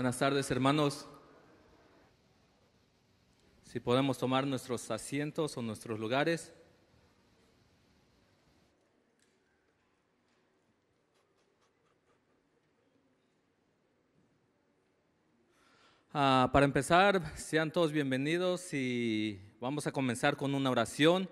[0.00, 1.06] Buenas tardes, hermanos.
[3.64, 6.54] Si podemos tomar nuestros asientos o nuestros lugares.
[16.14, 21.28] Ah, para empezar, sean todos bienvenidos y vamos a comenzar con una oración,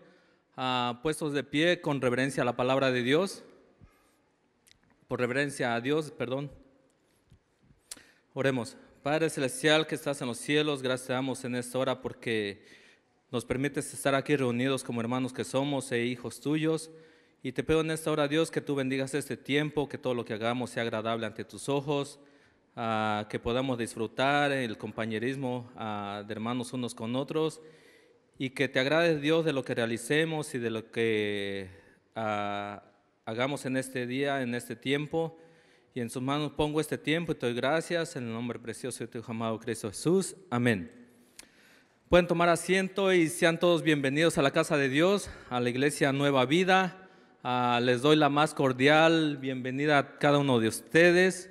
[0.59, 3.45] ah, puestos de pie con reverencia a la palabra de Dios,
[5.09, 6.51] por reverencia a Dios, perdón.
[8.41, 8.77] Oremos.
[9.03, 12.63] Padre Celestial que estás en los cielos, gracias damos en esta hora porque
[13.33, 16.89] nos permites estar aquí reunidos como hermanos que somos e hijos tuyos.
[17.43, 20.25] Y te pido en esta hora, Dios, que tú bendigas este tiempo, que todo lo
[20.25, 22.21] que hagamos sea agradable ante tus ojos,
[22.77, 27.61] ah, que podamos disfrutar el compañerismo ah, de hermanos unos con otros
[28.39, 31.71] y que te agrade Dios de lo que realicemos y de lo que
[32.15, 32.85] ah,
[33.25, 35.37] hagamos en este día, en este tiempo.
[35.98, 39.00] Y en sus manos pongo este tiempo y te doy gracias en el nombre precioso
[39.00, 40.36] de tu amado Cristo Jesús.
[40.48, 40.92] Amén.
[42.09, 46.12] Pueden tomar asiento y sean todos bienvenidos a la casa de Dios, a la iglesia
[46.12, 47.09] Nueva Vida.
[47.42, 51.50] Ah, les doy la más cordial bienvenida a cada uno de ustedes.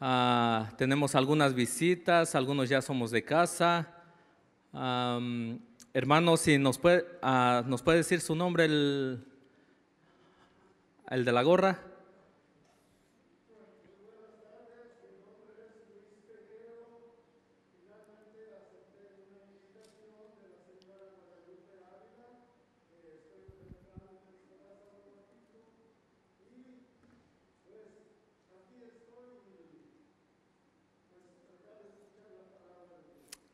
[0.00, 3.92] Ah, tenemos algunas visitas, algunos ya somos de casa.
[5.92, 9.24] hermanos, si nos puede, ah, nos puede decir su nombre, el,
[11.10, 11.89] el de la gorra.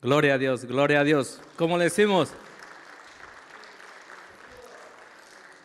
[0.07, 1.41] Gloria a Dios, gloria a Dios.
[1.57, 2.33] ¿Cómo le decimos?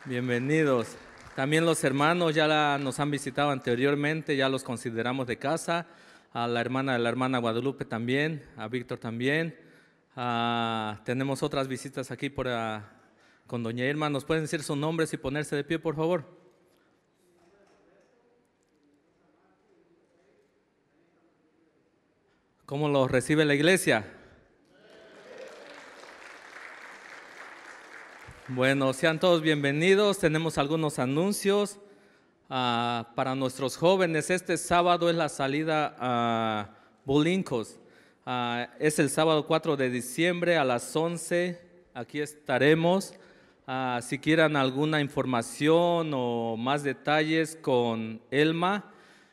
[0.05, 0.97] Bienvenidos.
[1.35, 5.85] También los hermanos ya nos han visitado anteriormente, ya los consideramos de casa.
[6.33, 9.55] A la hermana de la hermana Guadalupe también, a Víctor también.
[11.05, 12.47] tenemos otras visitas aquí por,
[13.45, 14.09] con doña Irma.
[14.09, 16.25] ¿Nos pueden decir sus nombres y ponerse de pie, por favor?
[22.65, 24.17] ¿Cómo los recibe la iglesia?
[28.53, 30.19] Bueno, sean todos bienvenidos.
[30.19, 31.79] Tenemos algunos anuncios
[32.49, 34.29] ah, para nuestros jóvenes.
[34.29, 36.75] Este sábado es la salida a
[37.05, 37.79] Bolincos.
[38.25, 41.61] Ah, es el sábado 4 de diciembre a las 11.
[41.93, 43.13] Aquí estaremos.
[43.65, 48.91] Ah, si quieren alguna información o más detalles con Elma,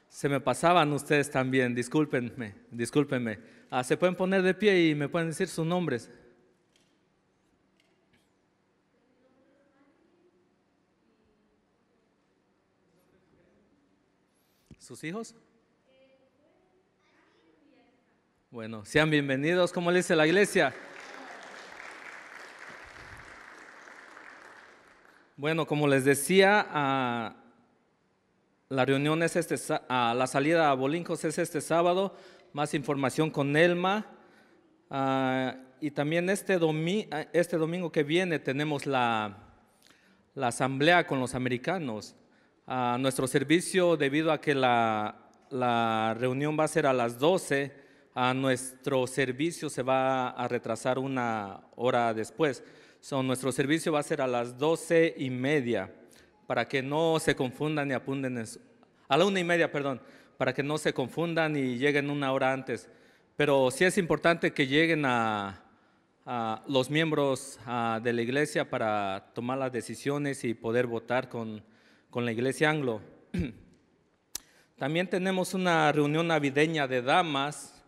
[0.08, 1.74] se me pasaban ustedes también.
[1.74, 3.40] Discúlpenme, discúlpenme.
[3.82, 6.08] se pueden poner de pie y me pueden decir sus nombres.
[14.88, 15.34] ¿Sus hijos?
[18.50, 20.72] Bueno, sean bienvenidos, como le dice la iglesia.
[25.36, 26.66] Bueno, como les decía,
[28.70, 29.56] la reunión es este,
[29.90, 32.16] la salida a Bolincos es este sábado,
[32.54, 34.06] más información con Elma.
[35.82, 36.58] y también este,
[37.34, 39.36] este, domingo que viene tenemos la,
[40.34, 42.16] la asamblea con los americanos
[42.70, 45.24] a nuestro servicio debido a que la,
[46.18, 47.72] reunión va a ser a las 12,
[48.14, 52.62] a nuestro servicio se va a retrasar una hora después.
[53.10, 55.90] nuestro servicio va a ser a las 12 y media,
[56.46, 58.44] para que no se confundan y apunten
[59.08, 60.02] a la una y media, perdón,
[60.36, 62.86] para que no se confundan y lleguen una hora antes.
[63.34, 65.64] Pero sí es importante que lleguen a,
[66.66, 67.58] los miembros
[68.02, 71.64] de la iglesia para tomar las decisiones y poder votar con
[72.10, 73.00] con la iglesia anglo.
[74.78, 77.82] También tenemos una reunión navideña de damas,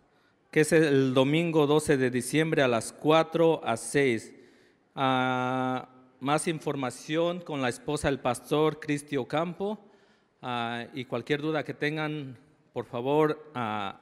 [0.50, 4.32] que es el domingo 12 de diciembre a las 4 a 6.
[4.94, 5.88] Ah,
[6.18, 9.78] más información con la esposa del pastor Cristi Ocampo.
[10.42, 12.36] Ah, y cualquier duda que tengan,
[12.72, 14.00] por favor, ah,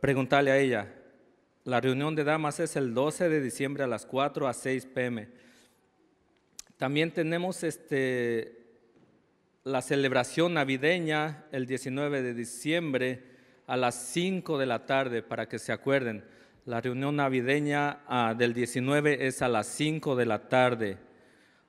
[0.00, 0.92] preguntarle a ella.
[1.64, 5.28] La reunión de damas es el 12 de diciembre a las 4 a 6 pm.
[6.76, 8.61] También tenemos este,
[9.64, 13.22] la celebración navideña el 19 de diciembre
[13.66, 16.24] a las 5 de la tarde, para que se acuerden.
[16.66, 20.98] La reunión navideña ah, del 19 es a las 5 de la tarde.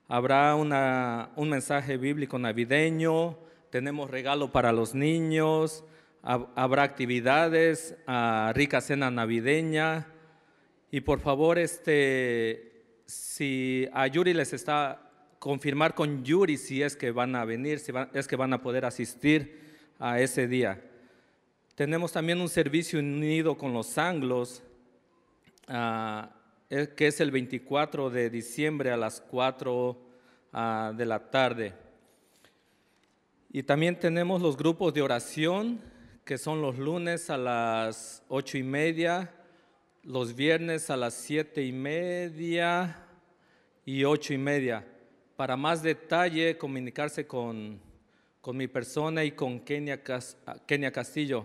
[0.08, 3.38] Habrá un mensaje bíblico navideño,
[3.70, 5.84] tenemos regalo para los niños,
[6.22, 10.08] habrá actividades, ah, rica cena navideña.
[10.90, 15.03] Y por favor, este, si a Yuri les está
[15.44, 18.86] confirmar con Yuri si es que van a venir, si es que van a poder
[18.86, 19.60] asistir
[19.98, 20.82] a ese día.
[21.74, 24.62] Tenemos también un servicio unido con los anglos,
[25.68, 26.30] ah,
[26.70, 29.98] eh, que es el 24 de diciembre a las 4
[30.54, 31.74] ah, de la tarde.
[33.52, 35.78] Y también tenemos los grupos de oración,
[36.24, 39.30] que son los lunes a las ocho y media,
[40.04, 42.96] los viernes a las siete y media
[43.84, 44.86] y ocho y media.
[45.36, 47.80] Para más detalle, comunicarse con,
[48.40, 50.00] con mi persona y con Kenia,
[50.92, 51.44] Castillo.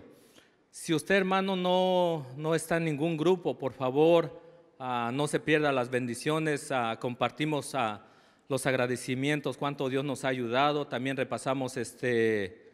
[0.70, 4.40] Si usted, hermano, no, no está en ningún grupo, por favor,
[4.78, 6.70] ah, no se pierda las bendiciones.
[6.70, 8.06] Ah, compartimos ah,
[8.48, 10.86] los agradecimientos, cuánto Dios nos ha ayudado.
[10.86, 12.70] También repasamos este,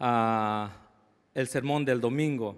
[0.00, 2.56] el sermón del domingo.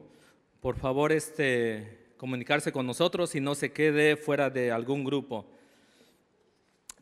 [0.63, 5.58] Por favor, este, comunicarse con nosotros y no se quede fuera de algún grupo.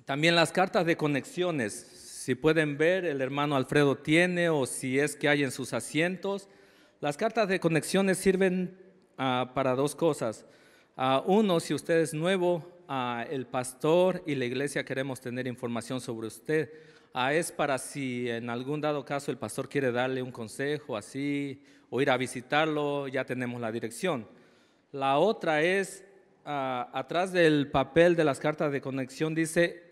[0.06, 1.72] También las cartas de conexiones.
[1.72, 6.48] Si pueden ver, el hermano Alfredo tiene o si es que hay en sus asientos.
[7.00, 8.78] Las cartas de conexiones sirven
[9.18, 10.46] ah, para dos cosas.
[10.96, 16.00] Ah, uno, si usted es nuevo, ah, el pastor y la iglesia queremos tener información
[16.00, 16.70] sobre usted.
[17.32, 22.00] es para si en algún dado caso el pastor quiere darle un consejo así o
[22.00, 24.28] ir a visitarlo, ya tenemos la dirección.
[24.92, 26.04] La otra es,
[26.44, 29.85] atrás del papel de las cartas de conexión dice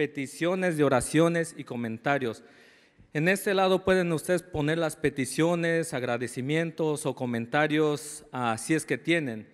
[0.00, 2.42] peticiones de oraciones y comentarios.
[3.12, 8.96] En este lado pueden ustedes poner las peticiones, agradecimientos o comentarios ah, si es que
[8.96, 9.46] tienen.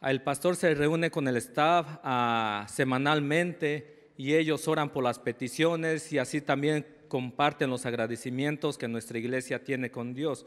[0.00, 6.10] El pastor se reúne con el staff ah, semanalmente y ellos oran por las peticiones
[6.14, 10.46] y así también comparten los agradecimientos que nuestra iglesia tiene con Dios.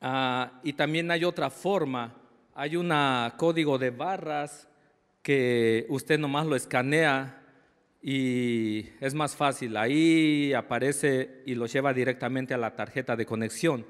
[0.00, 2.14] Ah, y también hay otra forma,
[2.54, 2.92] hay un
[3.36, 4.68] código de barras
[5.22, 7.40] que usted nomás lo escanea
[8.06, 9.78] y es más fácil.
[9.78, 13.86] Ahí aparece y lo lleva directamente a la tarjeta de conexión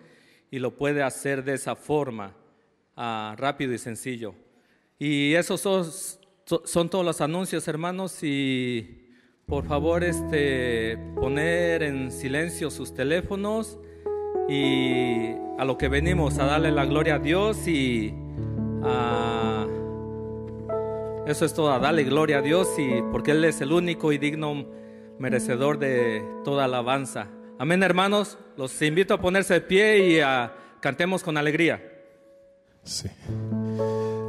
[0.52, 2.36] y lo puede hacer de esa forma,
[2.96, 4.36] ah, rápido y sencillo.
[5.00, 5.84] Y esos son,
[6.64, 9.08] son, todos los anuncios, hermanos, y
[9.46, 13.80] por favor este, poner en silencio sus teléfonos
[14.48, 18.14] y a lo que venimos, a darle la gloria a Dios y
[18.84, 19.66] a
[21.26, 24.66] eso es todo, dale gloria a Dios y porque Él es el único y digno
[25.18, 27.28] merecedor de toda alabanza.
[27.58, 28.36] Amén, hermanos.
[28.56, 31.82] Los invito a ponerse de pie y a cantemos con alegría.
[32.82, 33.08] Sí.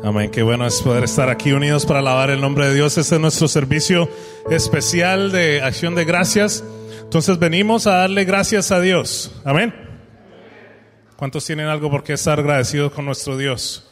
[0.04, 0.32] Amén.
[0.32, 2.98] Qué bueno es poder estar aquí unidos para alabar el nombre de Dios.
[2.98, 4.08] Este es nuestro servicio
[4.50, 6.64] especial de acción de gracias.
[7.02, 9.42] Entonces venimos a darle gracias a Dios.
[9.44, 9.74] Amén.
[11.18, 13.92] ¿Cuántos tienen algo por qué estar agradecidos con nuestro Dios?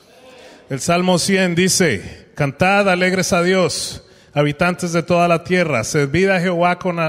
[0.70, 4.04] El Salmo 100 dice, cantad alegres a Dios,
[4.34, 7.00] habitantes de toda la tierra, servid a Jehová con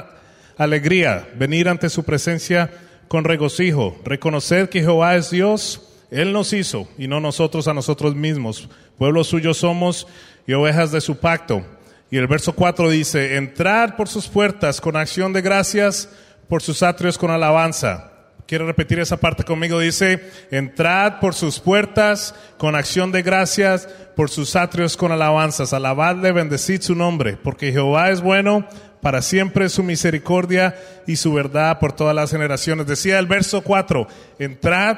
[0.56, 2.70] alegría, venir ante su presencia
[3.06, 8.16] con regocijo, reconocer que Jehová es Dios, Él nos hizo y no nosotros a nosotros
[8.16, 8.68] mismos,
[8.99, 10.08] pueblo suyo somos
[10.49, 11.64] y ovejas de su pacto.
[12.11, 16.08] Y el verso 4 dice, entrad por sus puertas con acción de gracias,
[16.49, 18.13] por sus atrios con alabanza.
[18.46, 19.78] Quiero repetir esa parte conmigo.
[19.78, 25.72] Dice, entrad por sus puertas con acción de gracias, por sus atrios con alabanzas.
[25.72, 28.68] Alabadle, bendecid su nombre, porque Jehová es bueno,
[29.00, 32.86] para siempre su misericordia y su verdad por todas las generaciones.
[32.86, 34.06] Decía el verso 4,
[34.38, 34.96] entrad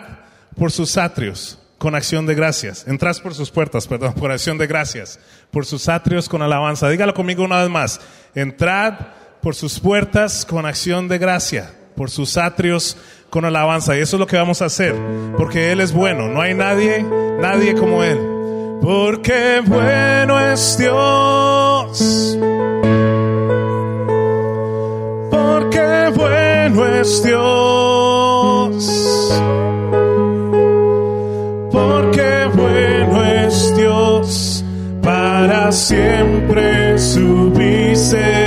[0.57, 2.87] por sus atrios con acción de gracias.
[2.87, 6.89] Entrad por sus puertas, perdón, por acción de gracias, por sus atrios con alabanza.
[6.89, 8.01] Dígalo conmigo una vez más.
[8.35, 8.95] Entrad
[9.41, 12.97] por sus puertas con acción de gracia, por sus atrios
[13.31, 13.97] con alabanza.
[13.97, 14.95] Y eso es lo que vamos a hacer.
[15.37, 16.29] Porque Él es bueno.
[16.29, 17.05] No hay nadie,
[17.41, 18.19] nadie como Él.
[18.83, 22.39] Porque bueno es Dios.
[25.31, 28.77] Porque bueno es Dios.
[31.73, 34.65] Porque bueno es Dios.
[35.03, 38.46] Para siempre su misericordia.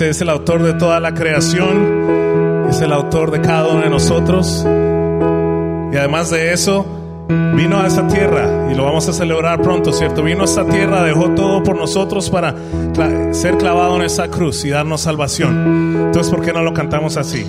[0.00, 2.66] Es el autor de toda la creación.
[2.68, 4.64] Es el autor de cada uno de nosotros.
[5.92, 6.84] Y además de eso,
[7.54, 10.22] vino a esa tierra y lo vamos a celebrar pronto, ¿cierto?
[10.22, 12.54] Vino a esa tierra, dejó todo por nosotros para
[13.32, 16.06] ser clavado en esa cruz y darnos salvación.
[16.06, 17.46] Entonces, ¿por qué no lo cantamos así?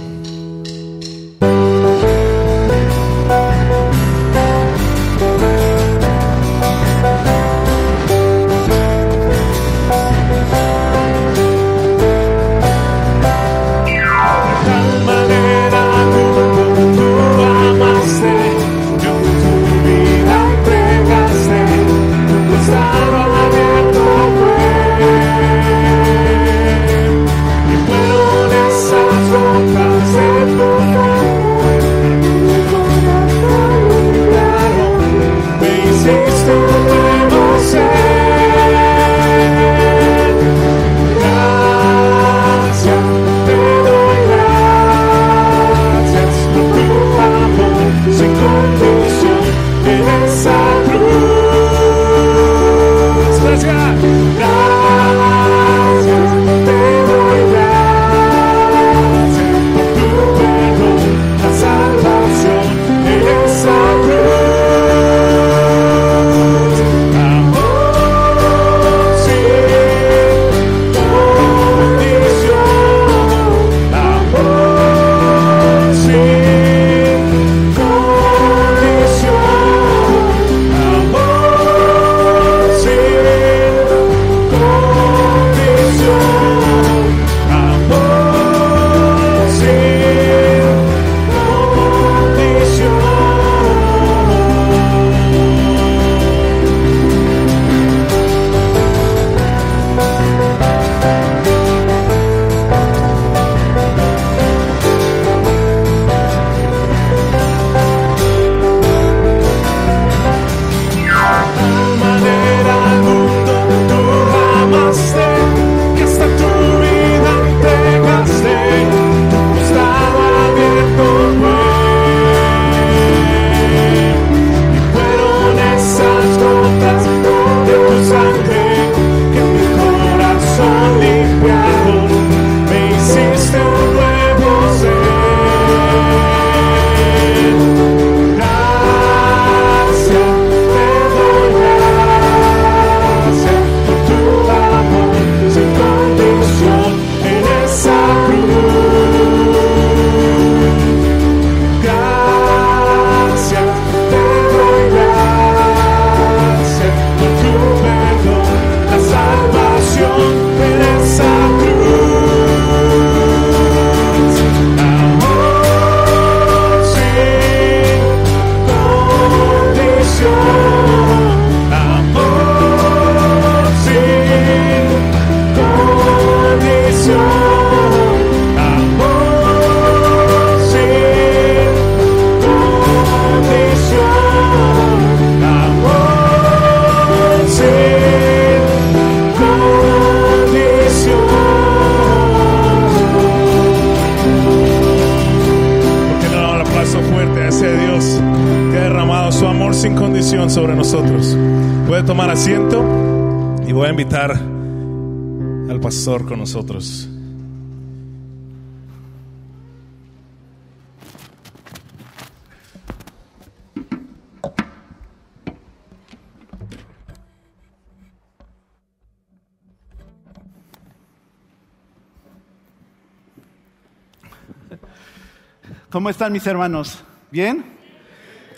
[225.90, 227.02] ¿Cómo están mis hermanos?
[227.32, 227.64] ¿Bien?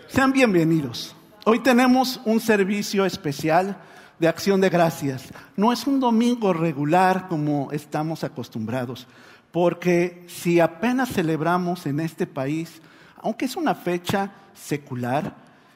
[0.07, 1.15] Sean bienvenidos.
[1.45, 3.77] Hoy tenemos un servicio especial
[4.17, 5.31] de acción de gracias.
[5.55, 9.05] No es un domingo regular como estamos acostumbrados,
[9.51, 12.81] porque si apenas celebramos en este país,
[13.17, 15.35] aunque es una fecha secular,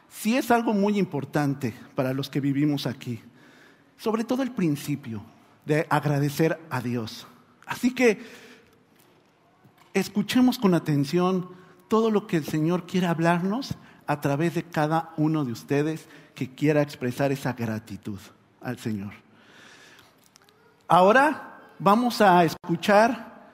[0.09, 3.21] sí es algo muy importante para los que vivimos aquí.
[3.99, 5.23] Sobre todo el principio
[5.67, 7.27] de agradecer a Dios.
[7.67, 8.42] Así que
[9.93, 11.49] escuchemos con atención
[11.87, 13.75] todo lo que el Señor quiere hablarnos
[14.07, 18.19] a través de cada uno de ustedes que quiera expresar esa gratitud
[18.61, 19.13] al Señor.
[20.87, 23.51] Ahora vamos a escuchar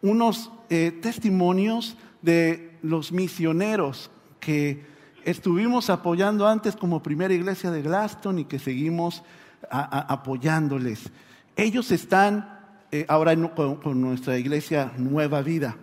[0.00, 4.84] unos eh, testimonios de los misioneros que
[5.24, 9.22] estuvimos apoyando antes como primera iglesia de Glaston y que seguimos
[9.70, 11.10] apoyándoles.
[11.56, 12.61] Ellos están
[12.94, 15.76] eh, ahora con, nuestra iglesia Nueva Vida.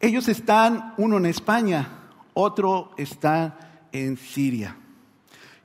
[0.00, 1.88] Ellos están, uno en España,
[2.34, 4.76] otro está en Siria.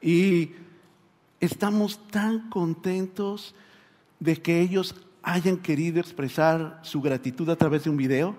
[0.02, 0.52] Y
[1.42, 3.54] estamos tan contentos
[4.22, 8.38] de que ellos hayan querido expresar su gratitud a través de un video.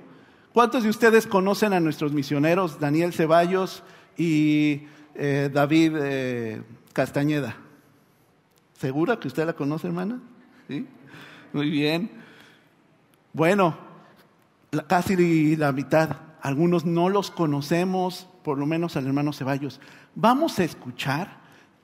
[0.54, 3.82] ¿Cuántos de ustedes conocen a nuestros misioneros, Daniel Ceballos
[4.16, 6.62] y eh, David eh,
[6.94, 7.56] Castañeda?
[8.78, 10.18] ¿Segura que usted la conoce, hermana?
[10.66, 10.86] ¿Sí?
[11.54, 12.10] Muy bien.
[13.32, 13.76] Bueno,
[14.88, 16.16] casi la mitad.
[16.42, 19.80] Algunos no los conocemos, por lo menos al hermano Ceballos.
[20.16, 21.38] Vamos a escuchar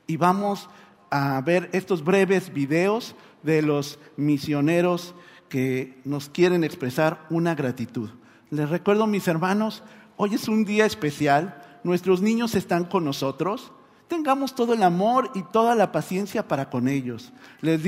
[0.09, 0.69] y vamos
[1.09, 5.15] a ver estos breves videos de los misioneros
[5.49, 8.11] que nos quieren expresar una gratitud.
[8.51, 9.85] Les recuerdo, mis hermanos,
[10.17, 13.71] hoy es un día especial, nuestros niños están con nosotros,
[14.11, 17.33] tengamos todo el amor y toda la paciencia para con ellos.
[17.63, 17.81] Les,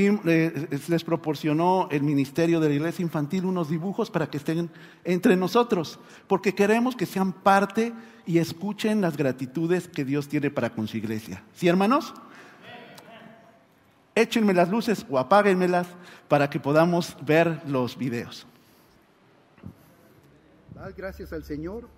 [0.88, 4.70] les, proporcionó el Ministerio de la Iglesia Infantil unos dibujos para que estén
[5.04, 7.92] entre nosotros, porque queremos que sean parte
[8.24, 11.42] y escuchen las gratitudes que Dios tiene para con su iglesia.
[11.54, 12.14] ¿Sí, hermanos?
[14.14, 15.88] Échenme las luces o apáguenmelas
[16.28, 18.46] para que podamos ver los videos.
[20.72, 21.88] Dad gracias al Señor.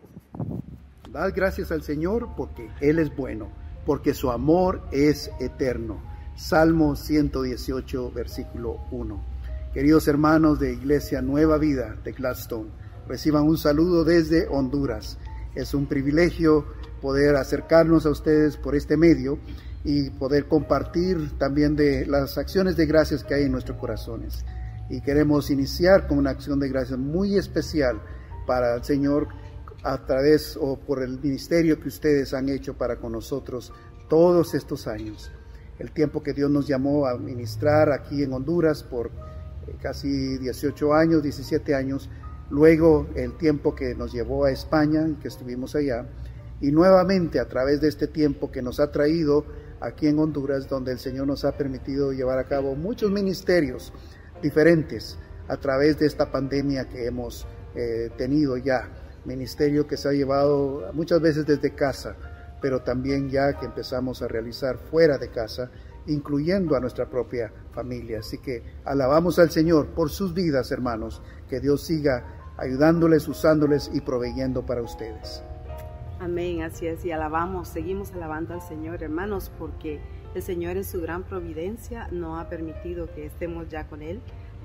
[1.10, 6.02] Dad gracias al Señor porque Él es bueno porque su amor es eterno.
[6.36, 9.24] Salmo 118, versículo 1.
[9.72, 12.70] Queridos hermanos de Iglesia Nueva Vida de Gladstone,
[13.08, 15.18] reciban un saludo desde Honduras.
[15.54, 16.66] Es un privilegio
[17.00, 19.38] poder acercarnos a ustedes por este medio
[19.84, 24.44] y poder compartir también de las acciones de gracias que hay en nuestros corazones.
[24.88, 28.00] Y queremos iniciar con una acción de gracias muy especial
[28.46, 29.28] para el Señor
[29.84, 33.72] a través o por el ministerio que ustedes han hecho para con nosotros
[34.08, 35.30] todos estos años.
[35.78, 40.94] El tiempo que Dios nos llamó a ministrar aquí en Honduras por eh, casi 18
[40.94, 42.08] años, 17 años,
[42.48, 46.06] luego el tiempo que nos llevó a España y que estuvimos allá,
[46.60, 49.44] y nuevamente a través de este tiempo que nos ha traído
[49.80, 53.92] aquí en Honduras, donde el Señor nos ha permitido llevar a cabo muchos ministerios
[54.40, 55.18] diferentes
[55.48, 58.88] a través de esta pandemia que hemos eh, tenido ya
[59.24, 62.16] ministerio que se ha llevado muchas veces desde casa,
[62.60, 65.70] pero también ya que empezamos a realizar fuera de casa,
[66.06, 68.20] incluyendo a nuestra propia familia.
[68.20, 74.00] Así que alabamos al Señor por sus vidas, hermanos, que Dios siga ayudándoles, usándoles y
[74.00, 75.42] proveyendo para ustedes.
[76.20, 80.00] Amén, así es, y alabamos, seguimos alabando al Señor, hermanos, porque
[80.34, 84.20] el Señor en su gran providencia no ha permitido que estemos ya con Él.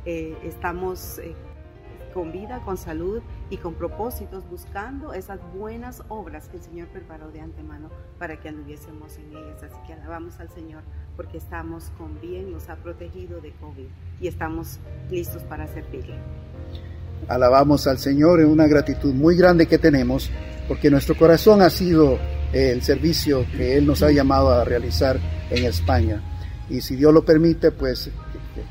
[0.06, 1.36] Eh, estamos eh,
[2.14, 7.32] con vida, con salud y con propósitos, buscando esas buenas obras que el Señor preparó
[7.32, 9.64] de antemano para que anduviésemos en ellas.
[9.64, 10.84] Así que alabamos al Señor
[11.16, 13.88] porque estamos con bien, nos ha protegido de COVID
[14.22, 16.16] y estamos listos para servirle.
[17.28, 20.32] Alabamos al Señor en una gratitud muy grande que tenemos
[20.68, 22.18] porque nuestro corazón ha sido
[22.54, 25.20] el servicio que Él nos ha llamado a realizar
[25.50, 26.22] en España.
[26.70, 28.10] Y si Dios lo permite, pues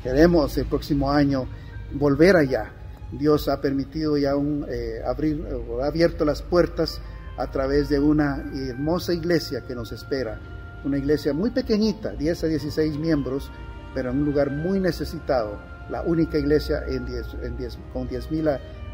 [0.01, 1.47] queremos el próximo año
[1.93, 2.73] volver allá
[3.11, 5.45] Dios ha permitido ya un, eh, abrir,
[5.81, 7.01] ha abierto las puertas
[7.37, 10.39] a través de una hermosa iglesia que nos espera.
[10.83, 13.51] Una iglesia muy pequeñita, 10 a 16 miembros,
[13.93, 15.57] pero en un lugar muy necesitado.
[15.89, 17.57] La única iglesia en en
[17.93, 18.47] con 10 mil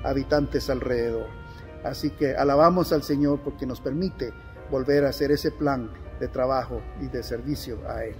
[0.04, 1.28] habitantes alrededor.
[1.84, 4.32] Así que alabamos al Señor porque nos permite
[4.72, 8.16] volver a hacer ese plan de trabajo y de servicio a Él.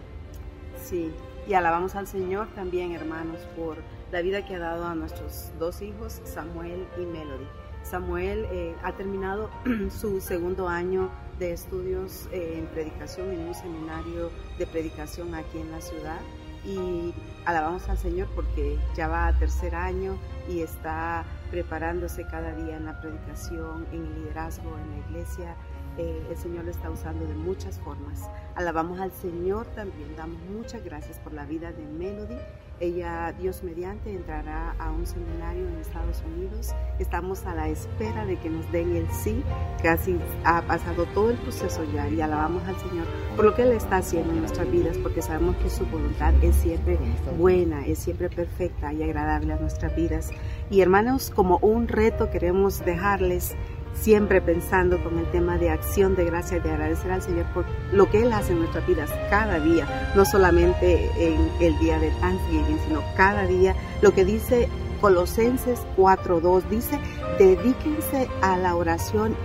[0.84, 1.12] Sí,
[1.48, 3.78] y alabamos al Señor también, hermanos, por
[4.12, 7.48] la vida que ha dado a nuestros dos hijos, Samuel y Melody.
[7.84, 9.50] Samuel eh, ha terminado
[9.90, 15.72] su segundo año de estudios eh, en predicación en un seminario de predicación aquí en
[15.72, 16.20] la ciudad
[16.66, 17.14] y
[17.46, 20.18] alabamos al Señor porque ya va a tercer año
[20.50, 25.56] y está preparándose cada día en la predicación, en el liderazgo, en la iglesia.
[25.98, 28.24] Eh, el Señor lo está usando de muchas formas.
[28.56, 32.38] Alabamos al Señor también, damos muchas gracias por la vida de Melody
[32.80, 36.74] ella, Dios mediante, entrará a un seminario en Estados Unidos.
[37.00, 39.44] Estamos a la espera de que nos den el sí.
[39.82, 43.74] Casi ha pasado todo el proceso ya y alabamos al Señor por lo que Él
[43.74, 46.98] está haciendo en nuestras vidas, porque sabemos que su voluntad es siempre
[47.38, 50.32] buena, es siempre perfecta y agradable a nuestras vidas.
[50.70, 53.56] Y hermanos, como un reto queremos dejarles
[53.96, 58.10] siempre pensando con el tema de acción de gracia, de agradecer al Señor por lo
[58.10, 62.80] que Él hace en nuestras vidas cada día, no solamente en el día de Thanksgiving,
[62.88, 63.76] sino cada día.
[64.02, 64.70] Lo que dice
[65.02, 67.00] Colosenses 4.2 dice,
[67.40, 69.36] dedíquense a la oración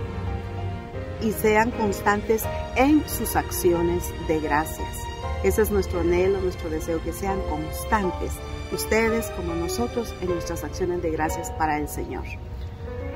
[1.21, 2.43] y sean constantes
[2.75, 4.89] en sus acciones de gracias.
[5.43, 8.31] Ese es nuestro anhelo, nuestro deseo, que sean constantes
[8.71, 12.23] ustedes como nosotros en nuestras acciones de gracias para el Señor.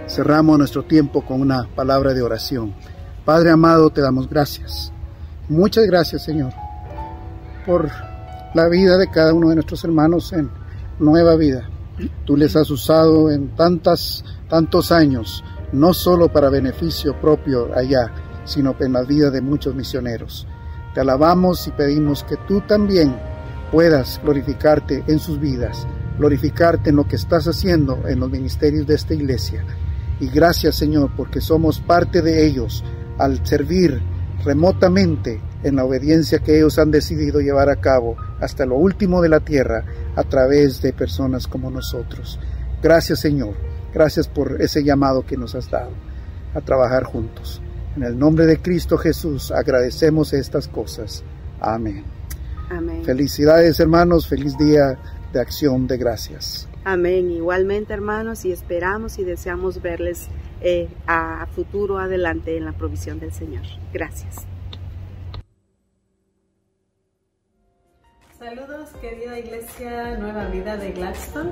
[0.08, 2.76] Cerramos nuestro tiempo con una palabra de oración.
[3.26, 4.92] Padre amado, te damos gracias.
[5.50, 6.54] Muchas gracias, Señor,
[7.66, 7.90] por
[8.54, 10.52] la vida de cada uno de nuestros hermanos en
[11.00, 11.68] nueva vida.
[12.24, 18.12] Tú les has usado en tantas, tantos años, no solo para beneficio propio allá,
[18.46, 20.48] sino en la vida de muchos misioneros.
[20.94, 23.16] Te alabamos y pedimos que tú también
[23.72, 25.88] puedas glorificarte en sus vidas,
[26.20, 29.66] glorificarte en lo que estás haciendo en los ministerios de esta iglesia.
[30.20, 32.84] Y gracias Señor porque somos parte de ellos
[33.18, 34.02] al servir
[34.44, 39.30] remotamente en la obediencia que ellos han decidido llevar a cabo hasta lo último de
[39.30, 39.84] la tierra
[40.16, 42.40] a través de personas como nosotros.
[42.82, 43.56] Gracias Señor,
[43.94, 45.92] gracias por ese llamado que nos has dado
[46.54, 47.62] a trabajar juntos.
[47.96, 51.24] En el nombre de Cristo Jesús agradecemos estas cosas.
[51.60, 52.04] Amén.
[52.70, 53.04] Amén.
[53.04, 54.98] Felicidades hermanos, feliz día
[55.34, 56.68] de acción de gracias.
[56.86, 57.32] Amén.
[57.32, 60.28] Igualmente, hermanos, y esperamos y deseamos verles
[60.62, 63.64] eh, a futuro adelante en la provisión del Señor.
[63.92, 64.46] Gracias.
[68.38, 71.50] Saludos, querida Iglesia Nueva Vida de Gladstone.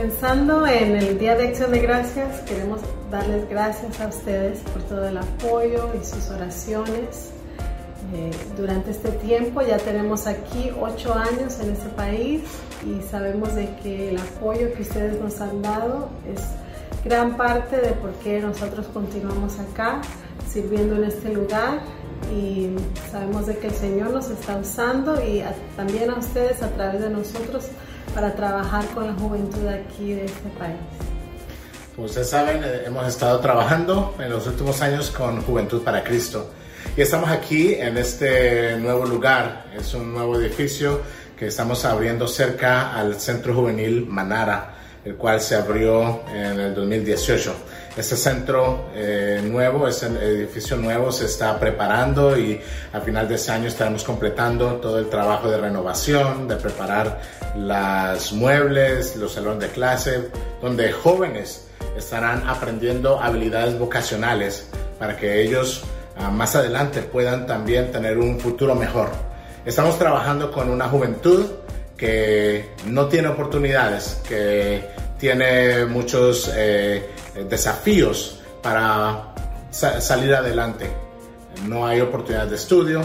[0.00, 2.80] Pensando en el Día de Acción de Gracias, queremos
[3.10, 7.30] darles gracias a ustedes por todo el apoyo y sus oraciones.
[8.14, 12.42] Eh, durante este tiempo ya tenemos aquí ocho años en este país
[12.86, 16.44] y sabemos de que el apoyo que ustedes nos han dado es
[17.04, 20.00] gran parte de por qué nosotros continuamos acá
[20.48, 21.80] sirviendo en este lugar
[22.32, 22.70] y
[23.10, 25.42] sabemos de que el Señor nos está usando y
[25.76, 27.68] también a ustedes a través de nosotros
[28.14, 30.76] para trabajar con la juventud aquí de este país.
[31.94, 36.50] Como ustedes saben, eh, hemos estado trabajando en los últimos años con Juventud para Cristo.
[36.96, 39.66] Y estamos aquí en este nuevo lugar.
[39.76, 41.00] Es un nuevo edificio
[41.36, 47.54] que estamos abriendo cerca al Centro Juvenil Manara, el cual se abrió en el 2018.
[47.98, 52.60] Este centro eh, nuevo, este edificio nuevo se está preparando y
[52.92, 57.20] a final de ese año estaremos completando todo el trabajo de renovación, de preparar
[57.56, 60.28] las muebles, los salones de clase,
[60.62, 64.68] donde jóvenes estarán aprendiendo habilidades vocacionales
[65.00, 65.82] para que ellos
[66.18, 69.10] ah, más adelante puedan también tener un futuro mejor.
[69.64, 71.46] Estamos trabajando con una juventud
[71.96, 74.84] que no tiene oportunidades, que
[75.18, 77.10] tiene muchos eh,
[77.48, 79.34] desafíos para
[79.70, 80.90] salir adelante.
[81.66, 83.02] No hay oportunidades de estudio.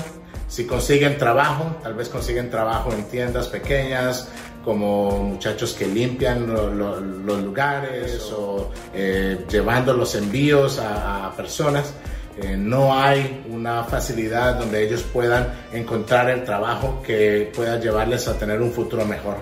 [0.48, 4.30] Si consiguen trabajo, tal vez consiguen trabajo en tiendas pequeñas,
[4.64, 11.94] como muchachos que limpian los lugares o eh, llevando los envíos a, personas.
[12.42, 18.38] Eh, no hay una facilidad donde ellos puedan encontrar el trabajo que pueda llevarles a
[18.38, 19.38] tener un futuro mejor.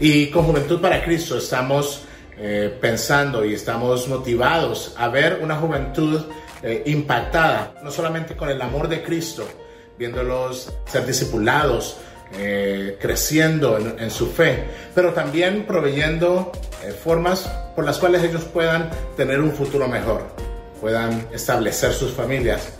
[0.00, 2.04] Y con Juventud para Cristo estamos
[2.38, 6.22] eh, pensando y estamos motivados a ver una juventud
[6.62, 9.46] eh, impactada, no solamente con el amor de Cristo,
[9.98, 11.98] viéndolos ser discipulados,
[12.38, 14.64] eh, creciendo en, su fe,
[14.94, 16.50] pero también proveyendo
[17.04, 17.40] formas
[17.76, 20.22] por las cuales ellos puedan tener un futuro mejor,
[20.80, 22.72] puedan establecer sus familias,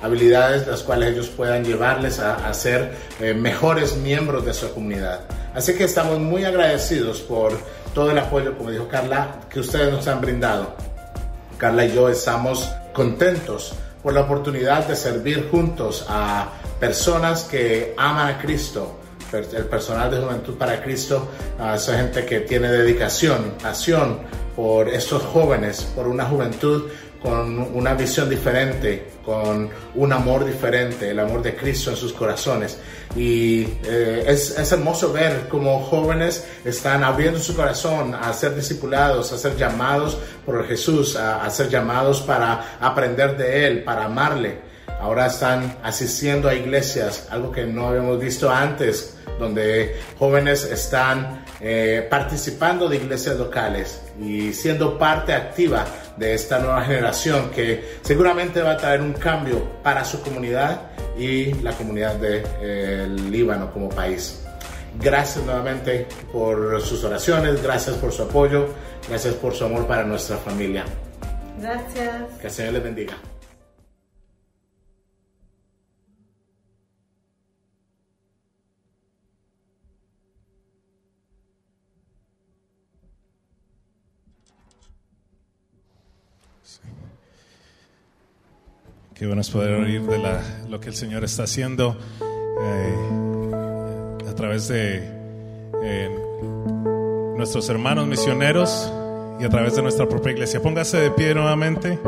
[0.00, 2.92] habilidades las cuales ellos puedan llevarles a, a ser
[3.34, 5.22] mejores miembros de su comunidad.
[5.52, 7.58] Así que estamos muy agradecidos por
[7.96, 10.74] todo el apoyo, como dijo Carla, que ustedes nos han brindado.
[11.56, 18.34] Carla y yo estamos contentos por la oportunidad de servir juntos a personas que aman
[18.34, 18.98] a Cristo,
[19.32, 21.26] el personal de Juventud para Cristo,
[21.58, 24.18] a esa gente que tiene dedicación, pasión
[24.54, 26.90] por estos jóvenes, por una juventud
[27.26, 32.78] con una visión diferente, con un amor diferente, el amor de Cristo en sus corazones.
[33.16, 39.32] Y eh, es, es, hermoso ver cómo jóvenes están abriendo su corazón a ser discipulados,
[39.32, 44.60] a ser llamados por Jesús, a, a ser llamados para aprender de Él, para amarle.
[45.00, 52.06] Ahora están asistiendo a iglesias, algo que no habíamos visto antes, donde jóvenes están eh,
[52.10, 58.72] participando de iglesias locales y siendo parte activa de esta nueva generación que seguramente va
[58.72, 60.82] a traer un cambio para su comunidad
[61.18, 64.42] y la comunidad de, Líbano como país.
[65.00, 68.68] Gracias nuevamente por sus oraciones, gracias por su apoyo,
[69.08, 70.84] gracias por su amor para nuestra familia.
[71.60, 72.22] Gracias.
[72.40, 73.14] Que el Señor les bendiga.
[89.18, 90.18] Qué bueno es poder oír de
[90.68, 91.96] lo que el Señor está haciendo
[92.60, 92.94] eh,
[94.28, 95.10] a través de
[95.82, 96.10] eh,
[97.34, 98.92] nuestros hermanos misioneros
[99.40, 100.60] y a través de nuestra propia iglesia.
[100.60, 101.98] Póngase de pie nuevamente.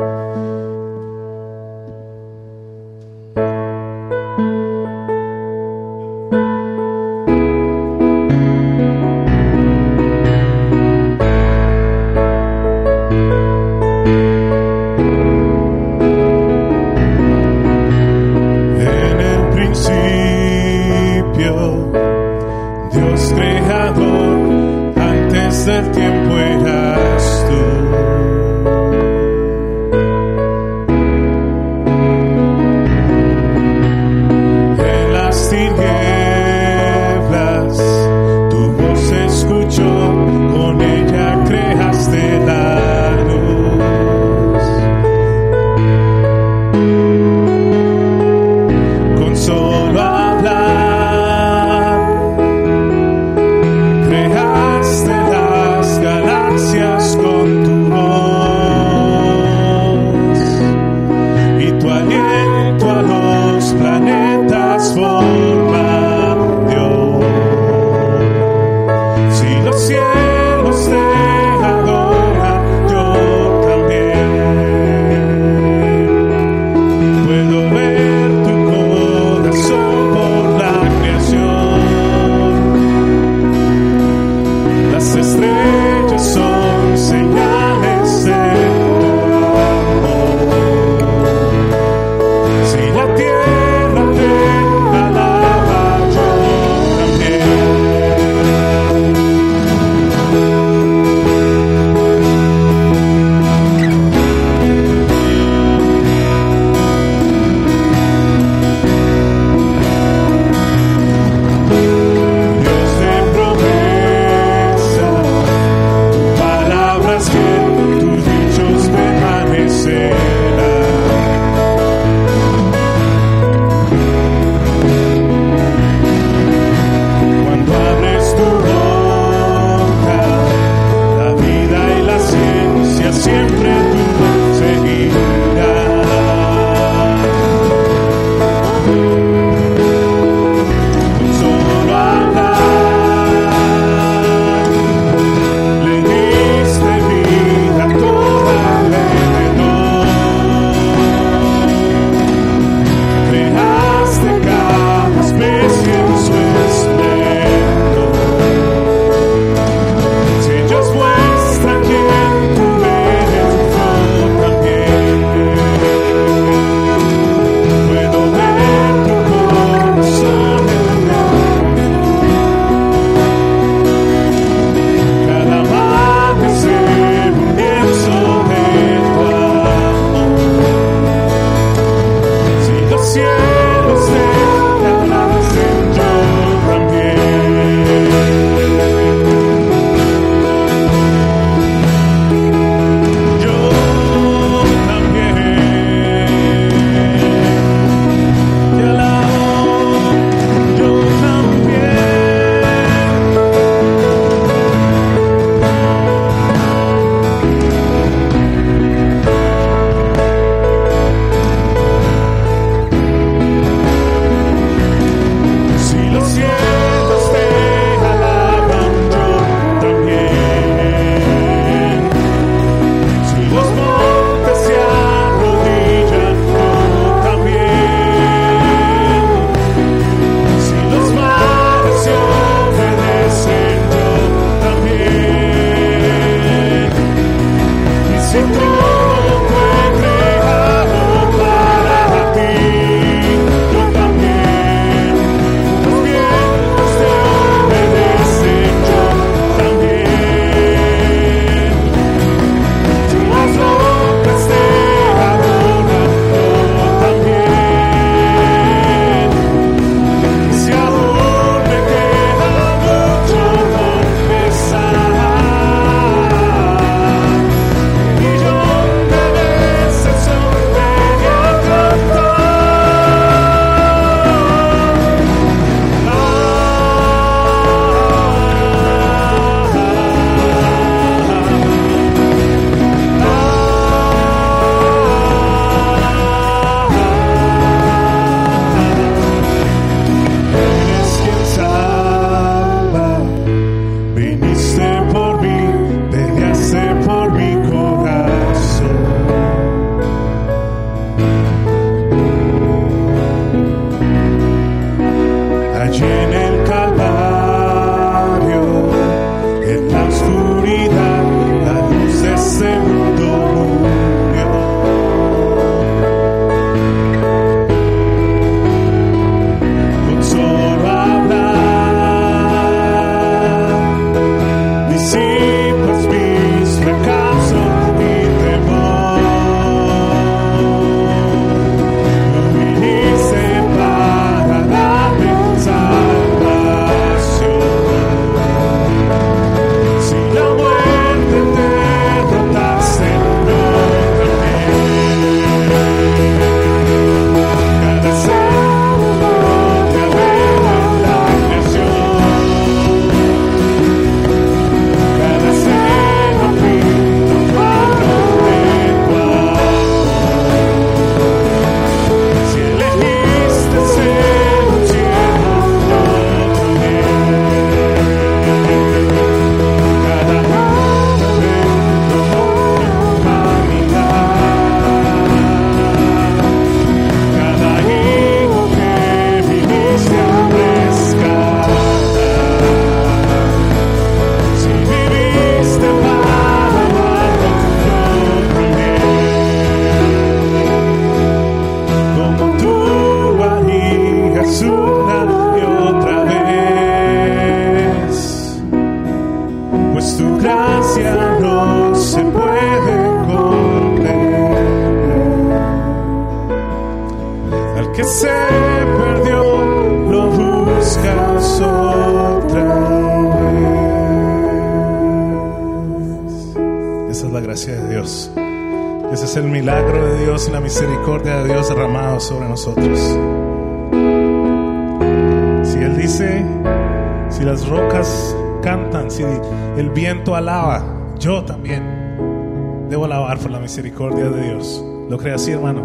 [435.09, 435.81] ¿Lo cree así, hermano?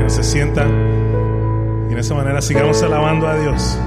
[0.00, 3.78] Que se sienta y en esa manera sigamos alabando a Dios.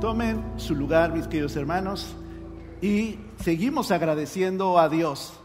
[0.00, 2.16] Tomen su lugar, mis queridos hermanos,
[2.80, 5.38] y seguimos agradeciendo a Dios.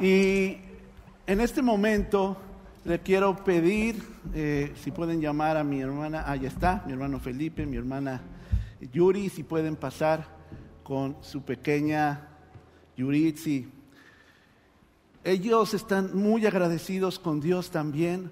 [0.00, 0.56] Y
[1.26, 2.38] en este momento
[2.86, 4.02] le quiero pedir,
[4.34, 8.20] eh, si pueden llamar a mi hermana, ahí está, mi hermano Felipe, mi hermana
[8.92, 10.26] Yuri, si pueden pasar
[10.82, 12.28] con su pequeña
[12.96, 13.68] Yuritsi.
[15.24, 18.30] Ellos están muy agradecidos con Dios también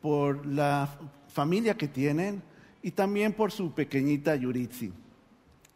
[0.00, 0.88] por la
[1.28, 2.42] familia que tienen
[2.82, 4.92] y también por su pequeñita Yuritsi.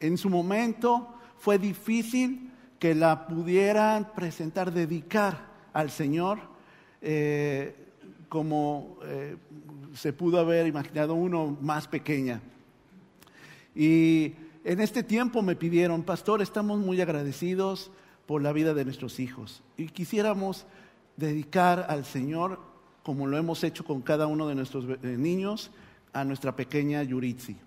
[0.00, 6.40] En su momento fue difícil que la pudieran presentar, dedicar al Señor,
[7.00, 7.76] eh,
[8.32, 9.36] como eh,
[9.92, 12.40] se pudo haber imaginado uno más pequeña.
[13.74, 14.32] Y
[14.64, 17.90] en este tiempo me pidieron, pastor, estamos muy agradecidos
[18.24, 20.64] por la vida de nuestros hijos y quisiéramos
[21.18, 22.58] dedicar al Señor,
[23.02, 25.70] como lo hemos hecho con cada uno de nuestros eh, niños,
[26.14, 27.58] a nuestra pequeña Yuritsi.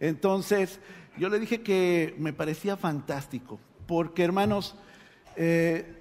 [0.00, 0.80] Entonces,
[1.18, 4.74] yo le dije que me parecía fantástico, porque hermanos,
[5.36, 5.97] eh,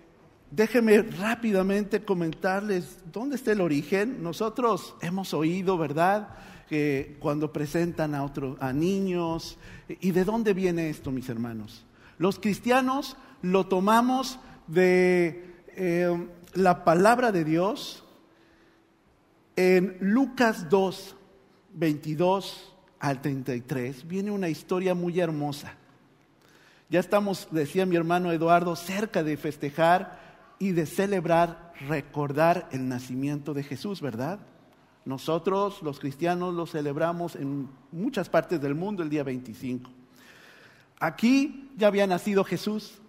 [0.52, 4.22] déjenme rápidamente comentarles dónde está el origen.
[4.24, 6.30] Nosotros hemos oído, ¿verdad?
[6.70, 11.86] Que cuando presentan a otros, a niños, ¿y de dónde viene esto, mis hermanos?
[12.18, 18.04] Los cristianos lo tomamos de eh, la palabra de Dios
[19.56, 21.16] en Lucas 2,
[21.74, 24.08] 22 al 33.
[24.08, 25.74] Viene una historia muy hermosa.
[26.90, 30.27] Ya estamos, decía mi hermano Eduardo, cerca de festejar
[30.60, 34.40] y de celebrar, recordar el nacimiento de Jesús, ¿verdad?
[35.06, 39.90] Nosotros, los cristianos, lo celebramos en muchas partes del mundo el día 25.
[41.00, 43.00] Aquí ya había nacido Jesús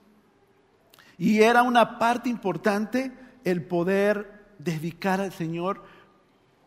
[1.17, 3.13] y era una parte importante
[3.45, 5.83] el poder dedicar al Señor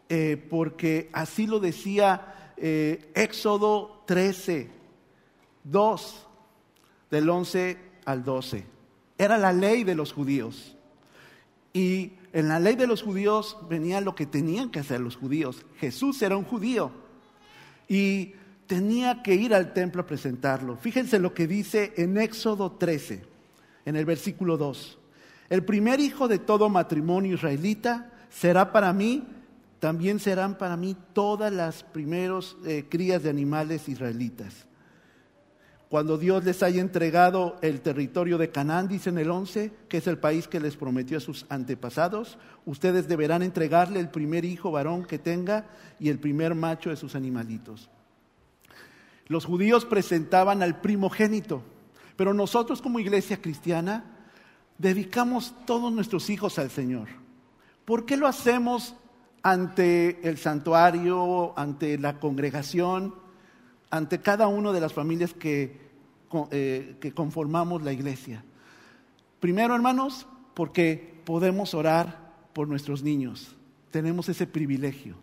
[0.10, 4.70] eh, porque así lo decía eh, Éxodo 13,
[5.64, 6.28] 2,
[7.10, 8.81] del 11 al 12.
[9.22, 10.76] Era la ley de los judíos.
[11.74, 15.64] Y en la ley de los judíos venía lo que tenían que hacer los judíos.
[15.78, 16.92] Jesús era un judío
[17.88, 18.34] y
[18.66, 20.76] tenía que ir al templo a presentarlo.
[20.76, 23.22] Fíjense lo que dice en Éxodo 13,
[23.86, 24.98] en el versículo 2.
[25.52, 29.28] El primer hijo de todo matrimonio israelita será para mí,
[29.80, 34.66] también serán para mí todas las primeros eh, crías de animales israelitas.
[35.92, 40.08] Cuando Dios les haya entregado el territorio de Canaán, dice en el 11, que es
[40.08, 45.04] el país que les prometió a sus antepasados, ustedes deberán entregarle el primer hijo varón
[45.04, 45.66] que tenga
[46.00, 47.90] y el primer macho de sus animalitos.
[49.28, 51.62] Los judíos presentaban al primogénito,
[52.16, 54.06] pero nosotros como iglesia cristiana
[54.78, 57.10] dedicamos todos nuestros hijos al Señor.
[57.84, 58.96] ¿Por qué lo hacemos
[59.44, 63.21] ante el santuario, ante la congregación?
[63.92, 65.78] Ante cada una de las familias que,
[66.52, 68.44] eh, que conformamos la iglesia.
[69.40, 73.56] Primero, hermanos, porque podemos orar por nuestros niños.
[73.92, 75.16] Tenemos ese privilegio.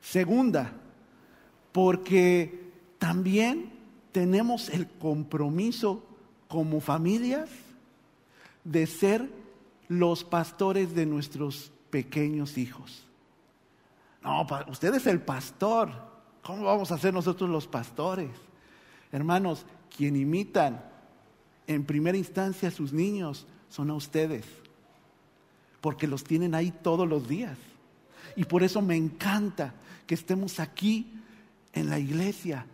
[0.00, 0.72] Segunda,
[1.70, 3.72] porque también
[4.10, 6.04] tenemos el compromiso
[6.48, 7.48] como familias
[8.64, 9.30] de ser
[9.88, 13.06] los pastores de nuestros pequeños hijos.
[14.22, 16.11] No, usted es el pastor.
[16.42, 18.30] ¿Cómo vamos a ser nosotros los pastores?
[19.12, 19.64] Hermanos,
[19.96, 20.82] quien imitan
[21.66, 24.44] en primera instancia a sus niños son a ustedes,
[25.80, 27.56] porque los tienen ahí todos los días.
[28.34, 29.74] Y por eso me encanta
[30.06, 31.12] que estemos aquí
[31.72, 32.66] en la iglesia,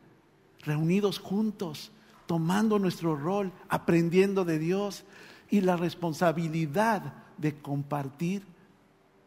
[0.61, 1.93] reunidos juntos,
[2.27, 5.05] tomando nuestro rol, aprendiendo de Dios
[5.51, 8.45] y la responsabilidad de compartir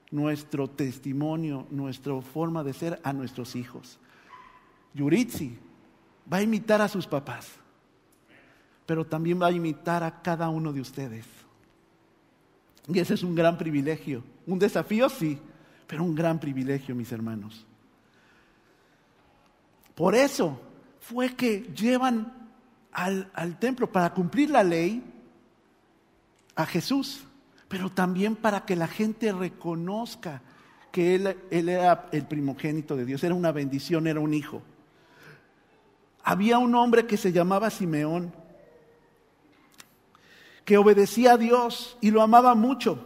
[0.10, 4.00] nuestro testimonio, nuestra forma de ser a nuestros hijos.
[4.94, 5.58] Yuritsi
[6.32, 7.48] va a imitar a sus papás,
[8.86, 11.26] pero también va a imitar a cada uno de ustedes.
[12.88, 14.24] Y ese es un gran privilegio.
[14.48, 15.38] Un desafío, sí,
[15.88, 17.66] pero un gran privilegio, mis hermanos.
[19.96, 20.60] Por eso
[21.00, 22.34] fue que llevan
[22.92, 25.04] al, al templo para cumplir la ley
[26.56, 27.24] a Jesús,
[27.68, 30.42] pero también para que la gente reconozca
[30.92, 34.62] que él, él, era el primogénito de Dios, era una bendición, era un hijo.
[36.24, 38.34] Había un hombre que se llamaba Simeón,
[40.66, 43.04] que obedecía a Dios y lo amaba mucho.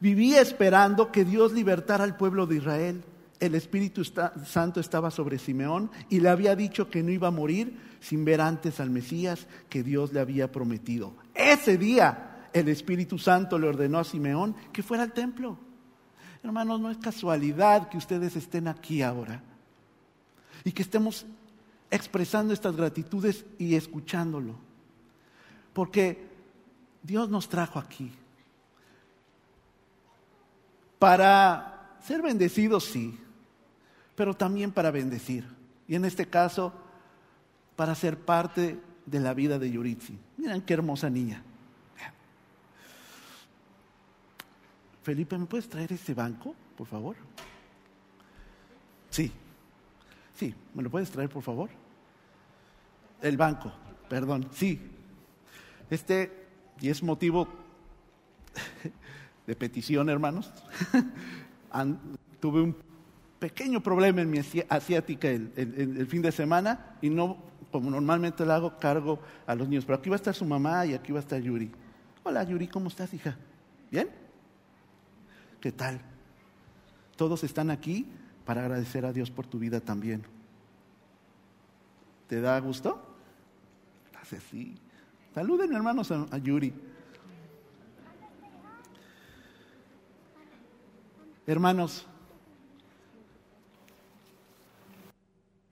[0.00, 3.04] Vivía esperando que Dios libertara al pueblo de Israel.
[3.38, 7.78] El Espíritu Santo estaba sobre Simeón y le había dicho que no iba a morir
[8.00, 11.14] sin ver antes al Mesías que Dios le había prometido.
[11.34, 15.58] Ese día el Espíritu Santo le ordenó a Simeón que fuera al templo.
[16.42, 19.42] Hermanos, no es casualidad que ustedes estén aquí ahora
[20.64, 21.26] y que estemos
[21.90, 24.54] expresando estas gratitudes y escuchándolo.
[25.72, 26.28] Porque
[27.02, 28.12] Dios nos trajo aquí
[30.98, 33.18] para ser bendecidos, sí,
[34.14, 35.44] pero también para bendecir.
[35.88, 36.72] Y en este caso,
[37.74, 40.18] para ser parte de la vida de Yuritsi.
[40.36, 41.42] Miren qué hermosa niña.
[45.02, 47.16] Felipe, ¿me puedes traer ese banco, por favor?
[49.08, 49.32] Sí,
[50.40, 51.68] sí, ¿me lo puedes traer, por favor?
[53.20, 53.70] El banco,
[54.08, 54.80] perdón, sí.
[55.90, 56.32] Este,
[56.80, 57.46] y es motivo
[59.46, 60.50] de petición, hermanos.
[62.40, 62.74] tuve un
[63.38, 67.36] pequeño problema en mi asiática el, el, fin de semana y no,
[67.70, 69.84] como normalmente lo hago, cargo a los niños.
[69.84, 71.70] Pero aquí va a estar su mamá y aquí va a estar Yuri.
[72.22, 73.36] Hola Yuri, ¿cómo estás, hija?
[73.90, 74.08] ¿Bien?
[75.60, 76.00] ¿Qué tal?
[77.16, 78.06] Todos están aquí
[78.50, 80.24] para agradecer a Dios por tu vida también.
[82.26, 83.00] ¿Te da gusto?
[84.10, 84.74] Gracias, sí.
[85.32, 86.74] Saluden, hermanos, a Yuri.
[91.46, 92.08] Hermanos,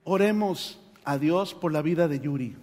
[0.05, 2.55] oremos a Dios por la vida de Yuri.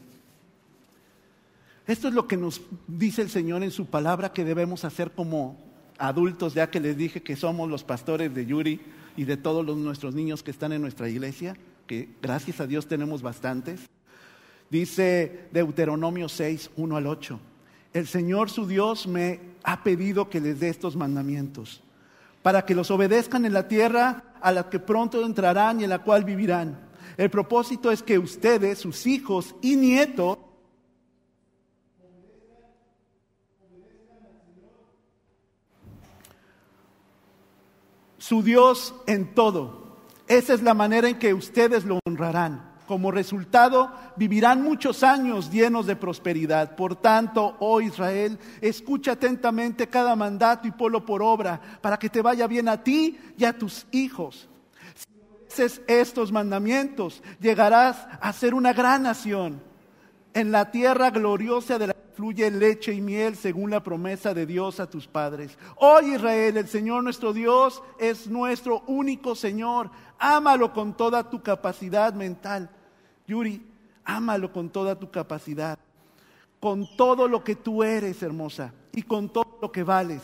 [1.87, 5.59] Esto es lo que nos dice el Señor en su palabra que debemos hacer como
[5.99, 8.81] adultos, ya que les dije que somos los pastores de Yuri
[9.17, 11.57] y de todos los, nuestros niños que están en nuestra iglesia,
[11.87, 13.81] que gracias a Dios tenemos bastantes.
[14.71, 17.41] Dice Deuteronomio 6, 1 al 8.
[17.93, 21.83] El Señor su Dios me ha pedido que les dé estos mandamientos,
[22.43, 26.01] para que los obedezcan en la tierra a la que pronto entrarán y en la
[26.01, 26.79] cual vivirán.
[27.17, 30.39] El propósito es que ustedes, sus hijos y nietos,
[38.27, 39.87] su Dios en todo.
[40.27, 42.75] Esa es la manera en que ustedes lo honrarán.
[42.89, 46.75] Como resultado, vivirán muchos años llenos de prosperidad.
[46.75, 52.21] Por tanto, oh Israel, escucha atentamente cada mandato y ponlo por obra para que te
[52.21, 54.49] vaya bien a ti y a tus hijos.
[54.97, 59.63] Si haces estos mandamientos, llegarás a ser una gran nación
[60.35, 64.81] en la tierra gloriosa de la fluye leche y miel según la promesa de Dios
[64.81, 65.59] a tus padres.
[65.77, 69.91] Oh Israel, el Señor nuestro Dios es nuestro único Señor.
[70.19, 72.71] Ámalo con toda tu capacidad mental.
[73.27, 73.63] Yuri,
[74.03, 75.79] ámalo con toda tu capacidad,
[76.59, 80.23] con todo lo que tú eres, hermosa, y con todo lo que vales.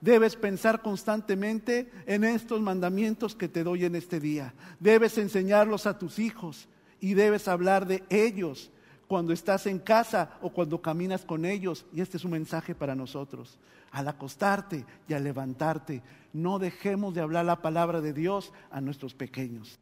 [0.00, 4.54] Debes pensar constantemente en estos mandamientos que te doy en este día.
[4.80, 6.68] Debes enseñarlos a tus hijos
[6.98, 8.72] y debes hablar de ellos
[9.08, 11.86] cuando estás en casa o cuando caminas con ellos.
[11.92, 13.58] Y este es un mensaje para nosotros.
[13.90, 16.02] Al acostarte y al levantarte,
[16.34, 19.80] no dejemos de hablar la palabra de Dios a nuestros pequeños.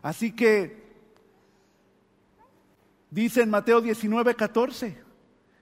[0.00, 0.88] Así que
[3.10, 5.02] dice en Mateo 19, 14,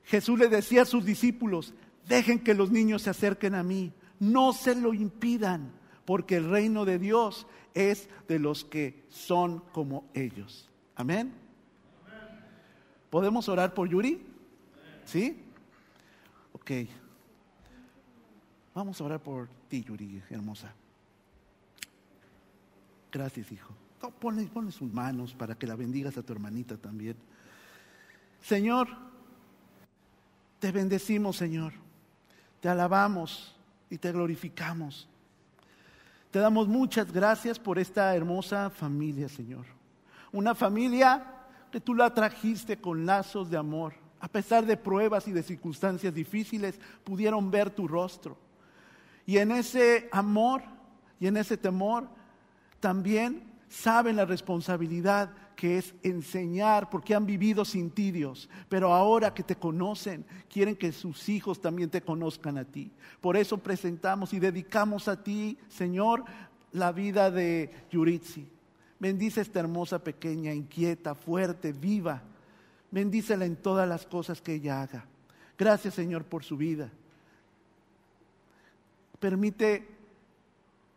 [0.04, 1.72] Jesús le decía a sus discípulos,
[2.06, 5.72] dejen que los niños se acerquen a mí, no se lo impidan,
[6.04, 10.68] porque el reino de Dios es de los que son como ellos.
[10.94, 11.45] Amén.
[13.10, 14.24] ¿Podemos orar por Yuri?
[15.04, 15.42] ¿Sí?
[16.52, 16.70] Ok.
[18.74, 20.72] Vamos a orar por ti, Yuri, hermosa.
[23.10, 23.72] Gracias, hijo.
[24.20, 27.16] ponle, ponle sus manos para que la bendigas a tu hermanita también.
[28.42, 28.88] Señor,
[30.58, 31.72] te bendecimos, Señor.
[32.60, 33.56] Te alabamos
[33.88, 35.08] y te glorificamos.
[36.30, 39.64] Te damos muchas gracias por esta hermosa familia, Señor.
[40.32, 41.35] Una familia
[41.70, 43.94] que tú la trajiste con lazos de amor.
[44.20, 48.38] A pesar de pruebas y de circunstancias difíciles, pudieron ver tu rostro.
[49.26, 50.62] Y en ese amor
[51.18, 52.08] y en ese temor,
[52.80, 58.48] también saben la responsabilidad que es enseñar, porque han vivido sin ti, Dios.
[58.68, 62.92] Pero ahora que te conocen, quieren que sus hijos también te conozcan a ti.
[63.20, 66.24] Por eso presentamos y dedicamos a ti, Señor,
[66.72, 68.55] la vida de Yuritsi.
[68.98, 72.22] Bendice esta hermosa pequeña, inquieta, fuerte, viva,
[72.90, 75.04] Bendícela en todas las cosas que ella haga.
[75.58, 76.90] Gracias, Señor, por su vida.
[79.18, 79.88] Permite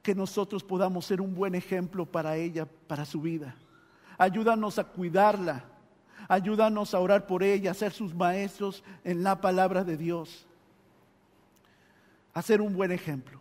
[0.01, 3.55] que nosotros podamos ser un buen ejemplo para ella, para su vida.
[4.17, 5.65] Ayúdanos a cuidarla.
[6.27, 10.45] Ayúdanos a orar por ella, a ser sus maestros en la palabra de Dios.
[12.33, 13.39] A ser un buen ejemplo.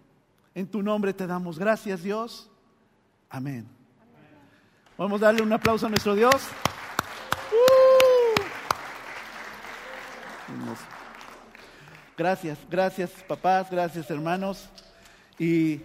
[0.54, 2.50] En tu nombre te damos gracias, Dios.
[3.28, 3.77] Amén.
[4.98, 6.34] Vamos a darle un aplauso a nuestro Dios.
[12.16, 14.68] Gracias, gracias papás, gracias hermanos.
[15.38, 15.82] Y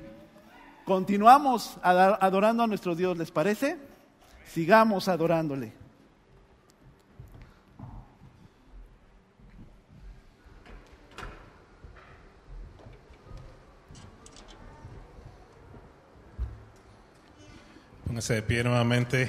[0.84, 3.78] continuamos adorando a nuestro Dios, ¿les parece?
[4.48, 5.83] Sigamos adorándole.
[18.14, 19.28] Póngase de pie nuevamente.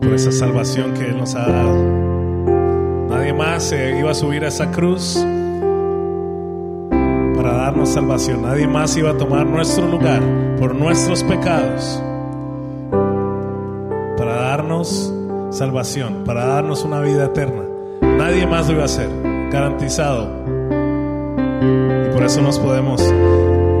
[0.00, 1.84] Por esa salvación que Él nos ha dado.
[3.10, 5.18] Nadie más se iba a subir a esa cruz
[7.36, 8.42] para darnos salvación.
[8.42, 10.22] Nadie más iba a tomar nuestro lugar
[10.58, 12.02] por nuestros pecados
[14.16, 15.12] para darnos
[15.50, 17.64] salvación, para darnos una vida eterna.
[18.00, 19.10] Nadie más lo iba a hacer,
[19.52, 20.26] garantizado.
[22.06, 23.02] Y por eso nos podemos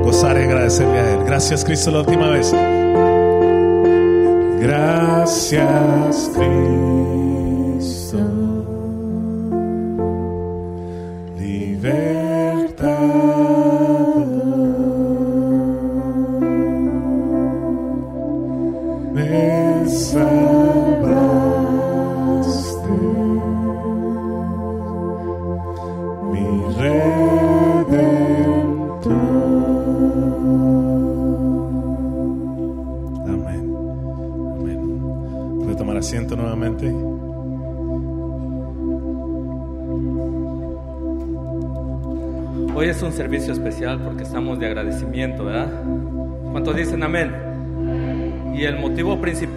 [0.04, 1.24] gozar y agradecerle a Él.
[1.24, 2.54] Gracias Cristo la última vez.
[4.60, 7.37] Gracias Cristo.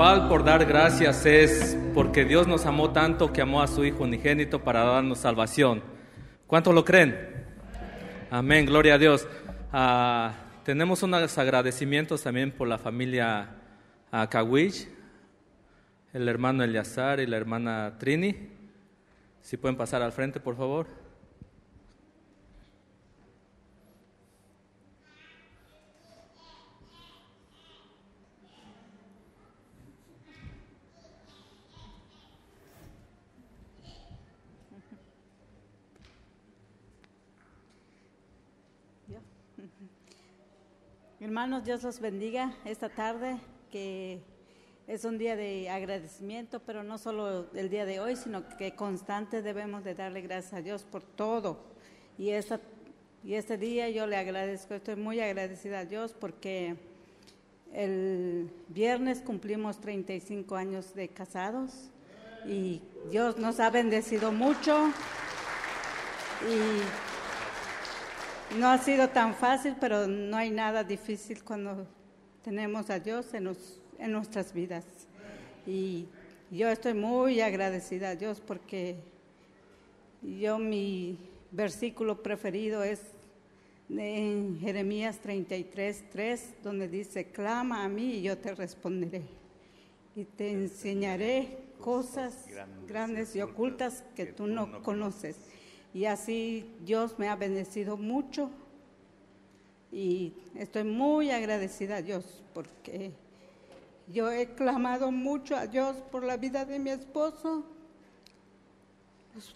[0.01, 4.63] Por dar gracias es porque Dios nos amó tanto que amó a su Hijo unigénito
[4.63, 5.83] para darnos salvación.
[6.47, 7.45] ¿Cuántos lo creen?
[8.31, 9.27] Amén, gloria a Dios.
[9.71, 10.33] Ah,
[10.65, 13.49] tenemos unos agradecimientos también por la familia
[14.11, 14.87] uh, Kawich,
[16.13, 18.49] el hermano Eliazar y la hermana Trini.
[19.41, 20.87] Si pueden pasar al frente, por favor.
[41.31, 43.37] Hermanos, Dios los bendiga esta tarde,
[43.71, 44.19] que
[44.85, 49.41] es un día de agradecimiento, pero no solo el día de hoy, sino que constante
[49.41, 51.57] debemos de darle gracias a Dios por todo.
[52.17, 52.59] Y, esta,
[53.23, 56.75] y este día yo le agradezco, estoy muy agradecida a Dios porque
[57.71, 61.91] el viernes cumplimos 35 años de casados
[62.45, 64.91] y Dios nos ha bendecido mucho
[68.57, 71.87] no ha sido tan fácil, pero no hay nada difícil cuando
[72.43, 73.53] tenemos a Dios en,
[74.11, 74.85] nuestras vidas.
[75.65, 76.07] Y
[76.49, 78.97] yo estoy muy agradecida a Dios porque
[80.21, 81.17] yo mi
[81.51, 83.01] versículo preferido es
[83.89, 89.23] en Jeremías 33, 3, donde dice, clama a mí y yo te responderé.
[90.15, 92.47] Y te enseñaré cosas
[92.87, 95.37] grandes, y ocultas que, tú no conoces.
[95.93, 98.49] Y así Dios me ha bendecido mucho
[99.91, 103.11] y estoy muy agradecida a Dios porque
[104.07, 107.65] yo he clamado mucho a Dios por la vida de mi esposo.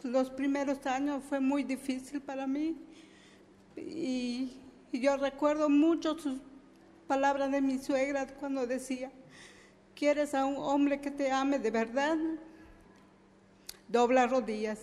[0.03, 2.77] Los, primeros años fue muy difícil para mí
[3.77, 4.57] y
[4.91, 6.39] yo recuerdo mucho sus
[7.07, 9.11] palabras de mi suegra cuando decía,
[9.95, 12.17] ¿quieres a un hombre que te ame de verdad?
[13.87, 14.79] Dobla rodillas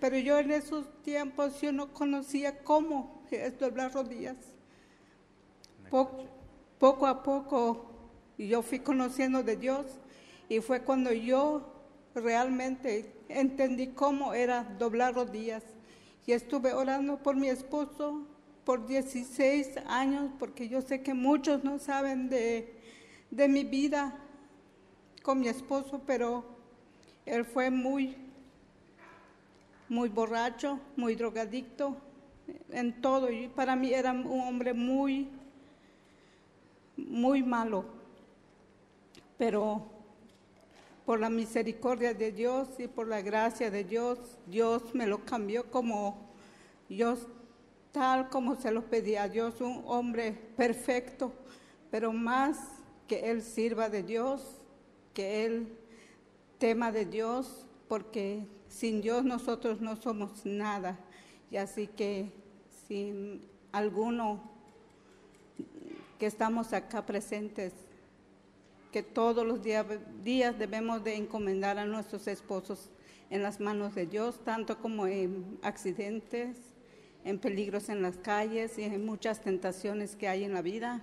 [0.00, 4.36] pero yo en esos tiempos yo no conocía cómo es doblar rodillas.
[5.90, 6.24] Poco,
[6.78, 7.86] poco a poco
[8.38, 9.86] yo fui conociendo de Dios
[10.48, 11.62] y fue cuando yo
[12.14, 15.62] realmente entendí cómo era doblar rodillas.
[16.26, 18.26] Y estuve orando por mi esposo
[18.64, 22.74] por 16 años, porque yo sé que muchos no saben de,
[23.30, 24.18] de mi vida
[25.22, 26.44] con mi esposo, pero
[27.24, 28.27] él fue muy
[29.88, 31.96] muy borracho, muy drogadicto,
[32.70, 33.30] en todo.
[33.30, 35.28] Y para mí era un hombre muy,
[36.96, 37.84] muy malo.
[39.36, 39.86] Pero
[41.04, 45.70] por la misericordia de Dios y por la gracia de Dios, Dios me lo cambió
[45.70, 46.18] como
[46.88, 47.16] yo,
[47.92, 51.32] tal como se lo pedía a Dios, un hombre perfecto,
[51.90, 52.58] pero más
[53.06, 54.42] que Él sirva de Dios,
[55.14, 55.78] que Él
[56.58, 60.98] tema de Dios, porque sin Dios nosotros no somos nada.
[61.50, 62.30] Y así que
[62.86, 63.42] sin
[63.72, 64.40] alguno
[66.18, 67.72] que estamos acá presentes,
[68.92, 72.90] que todos los días, debemos de encomendar a nuestros esposos
[73.30, 76.56] en las manos de Dios, tanto como en accidentes,
[77.24, 81.02] en peligros en las calles y en muchas tentaciones que hay en la vida.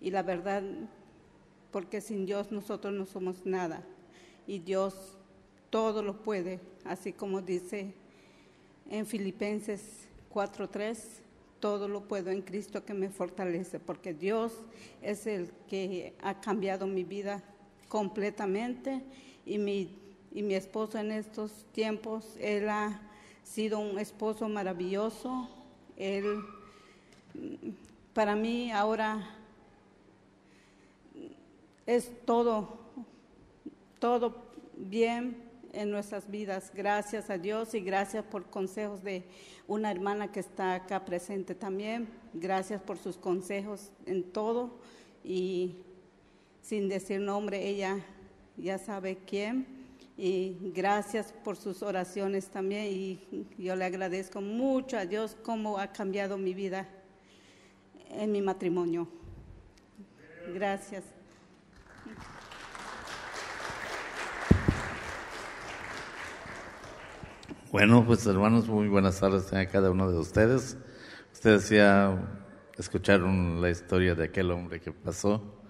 [0.00, 0.62] Y la verdad,
[1.70, 3.82] porque sin Dios nosotros no somos nada.
[4.46, 5.16] Y Dios
[5.70, 7.94] todo lo puede, así como dice
[8.90, 10.98] en Filipenses 4:3,
[11.60, 14.52] todo lo puedo en Cristo que me fortalece, porque Dios
[15.02, 17.42] es el que ha cambiado mi vida
[17.88, 19.02] completamente
[19.44, 19.98] y mi,
[20.32, 23.00] y mi esposo en estos tiempos, él ha
[23.42, 25.48] sido un esposo maravilloso.
[25.96, 26.42] Él,
[28.12, 29.34] para mí ahora
[31.86, 32.78] es todo,
[33.98, 34.34] todo
[34.76, 35.45] bien
[35.76, 36.72] en nuestras vidas.
[36.74, 39.24] Gracias a Dios y gracias por consejos de
[39.68, 42.08] una hermana que está acá presente también.
[42.32, 44.78] Gracias por sus consejos en todo
[45.22, 45.76] y
[46.62, 47.98] sin decir nombre, ella
[48.56, 49.66] ya sabe quién.
[50.18, 55.92] Y gracias por sus oraciones también y yo le agradezco mucho a Dios cómo ha
[55.92, 56.88] cambiado mi vida
[58.10, 59.06] en mi matrimonio.
[60.54, 61.15] Gracias.
[67.78, 70.78] Bueno, pues hermanos, muy buenas tardes a cada uno de ustedes.
[71.30, 72.26] Ustedes ya
[72.78, 75.62] escucharon la historia de aquel hombre que pasó.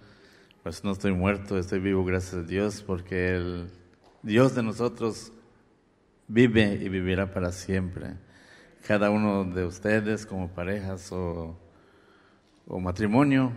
[0.63, 3.73] Pues no estoy muerto, estoy vivo gracias a Dios porque el
[4.23, 5.33] Dios de nosotros
[6.29, 8.15] vive y vivirá para siempre.
[8.87, 11.59] Cada uno de ustedes como parejas o,
[12.69, 13.51] o matrimonio,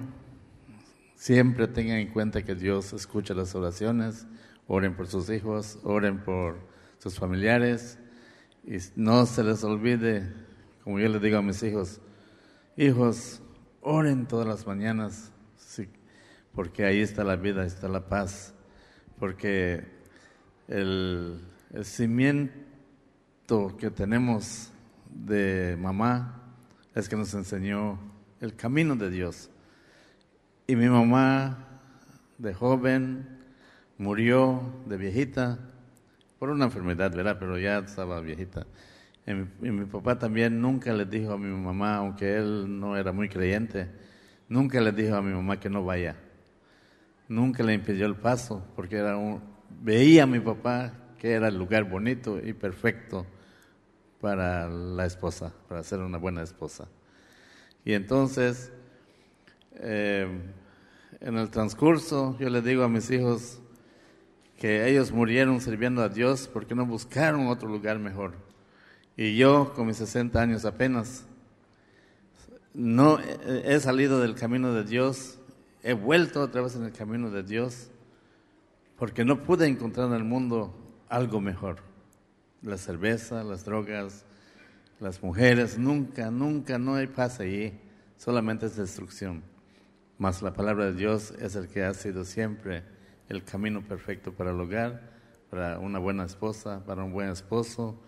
[1.13, 4.25] siempre tengan en cuenta que Dios escucha las oraciones,
[4.65, 6.57] oren por sus hijos, oren por
[6.97, 7.99] sus familiares
[8.69, 10.31] y no se les olvide,
[10.83, 11.99] como yo les digo a mis hijos,
[12.77, 13.41] hijos,
[13.81, 15.31] oren todas las mañanas,
[16.53, 18.53] porque ahí está la vida, está la paz,
[19.17, 19.83] porque
[20.67, 21.41] el,
[21.73, 24.69] el cimiento que tenemos
[25.09, 26.39] de mamá
[26.93, 27.97] es que nos enseñó
[28.39, 29.49] el camino de Dios.
[30.67, 31.65] Y mi mamá
[32.37, 33.39] de joven
[33.97, 35.57] murió de viejita
[36.39, 37.37] por una enfermedad, ¿verdad?
[37.37, 38.65] Pero ya estaba viejita.
[39.27, 39.33] Y
[39.69, 43.91] mi, papá también nunca le dijo a mi mamá, aunque él no era muy creyente,
[44.47, 46.15] nunca le dijo a mi mamá que no vaya.
[47.27, 49.41] Nunca le impidió el paso, porque era un,
[49.81, 53.27] veía a mi papá que era el lugar bonito y perfecto
[54.21, 56.87] para la esposa, para ser una buena esposa.
[57.85, 58.71] Y entonces,
[59.75, 60.27] eh,
[61.19, 63.61] en el transcurso, yo le digo a mis hijos,
[64.59, 68.33] que ellos murieron sirviendo a Dios porque no buscaron otro lugar mejor.
[69.15, 71.25] Y yo, con mis 60 años apenas,
[72.73, 75.39] no he salido del camino de Dios,
[75.81, 77.89] he vuelto otra vez en el camino de Dios,
[78.97, 80.75] porque no pude encontrar en el mundo
[81.07, 81.77] algo mejor.
[82.61, 84.25] La cerveza, las drogas,
[84.99, 87.79] las mujeres, nunca, nunca, no hay paz allí,
[88.17, 89.41] solamente es destrucción.
[90.17, 92.98] Mas la palabra de Dios es el que ha sido siempre
[93.29, 95.01] el camino perfecto para el hogar,
[95.49, 97.99] para una buena esposa, para un buen esposo,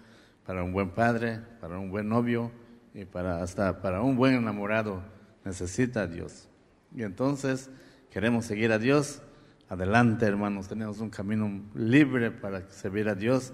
[0.45, 2.51] para un buen padre, para un buen novio
[2.93, 5.01] y para hasta para un buen enamorado
[5.45, 6.49] necesita a Dios.
[6.95, 7.69] Y entonces
[8.09, 9.21] queremos seguir a Dios.
[9.69, 13.53] Adelante, hermanos, tenemos un camino libre para servir a Dios.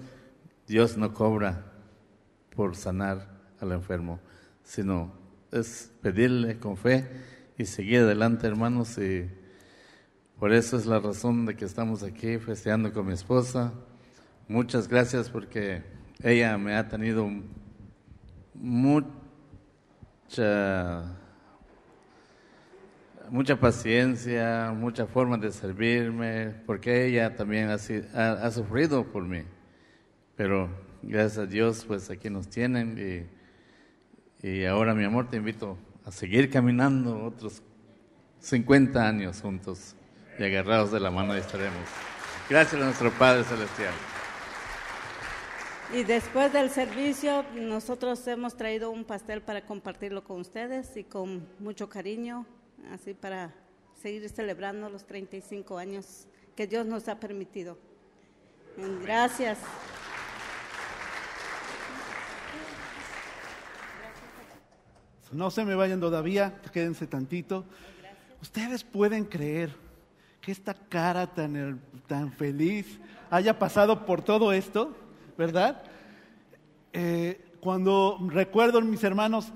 [0.66, 1.64] Dios no cobra
[2.56, 3.28] por sanar
[3.60, 4.18] al enfermo,
[4.64, 5.12] sino
[5.52, 7.08] es pedirle con fe
[7.56, 9.30] y seguir adelante, hermanos, y
[10.38, 13.72] por eso es la razón de que estamos aquí festeando con mi esposa.
[14.46, 15.82] Muchas gracias porque
[16.22, 17.28] ella me ha tenido
[18.54, 19.08] mucha
[23.30, 29.42] mucha paciencia, mucha forma de servirme, porque ella también ha, sufrido por mí.
[30.36, 30.68] Pero
[31.02, 33.28] gracias a Dios, pues aquí nos tienen
[34.42, 37.60] y, y ahora, mi amor, te invito a seguir caminando otros
[38.38, 39.96] 50 años juntos
[40.38, 41.82] y agarrados de la mano estaremos.
[42.48, 43.92] Gracias a nuestro Padre Celestial.
[45.92, 51.48] Y después del servicio, nosotros hemos traído un pastel para compartirlo con ustedes y con
[51.58, 52.46] mucho cariño,
[52.92, 53.54] así para
[54.00, 57.78] seguir celebrando los 35 años que Dios nos ha permitido.
[59.02, 59.58] Gracias.
[65.32, 67.64] No se me vayan todavía, quédense tantito.
[68.40, 69.87] Ustedes pueden creer
[70.40, 72.98] que esta cara tan, feliz
[73.30, 74.96] haya pasado por todo esto,
[75.36, 75.82] ¿verdad?
[76.92, 79.52] Eh, cuando recuerdo mis hermanos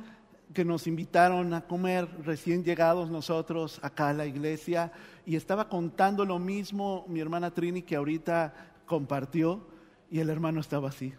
[0.52, 4.92] que nos invitaron a comer recién llegados nosotros acá a la iglesia
[5.24, 8.52] y estaba contando lo mismo mi hermana Trini que ahorita
[8.86, 9.66] compartió
[10.10, 11.14] y el hermano estaba así.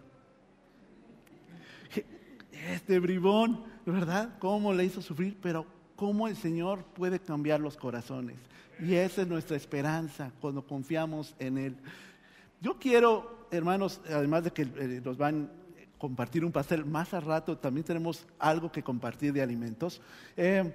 [2.69, 4.37] Este bribón, ¿verdad?
[4.39, 5.37] ¿Cómo le hizo sufrir?
[5.41, 8.37] Pero cómo el Señor puede cambiar los corazones.
[8.79, 11.75] Y esa es nuestra esperanza cuando confiamos en Él.
[12.61, 17.19] Yo quiero, hermanos, además de que eh, nos van a compartir un pastel, más a
[17.19, 20.01] rato también tenemos algo que compartir de alimentos.
[20.37, 20.73] Eh,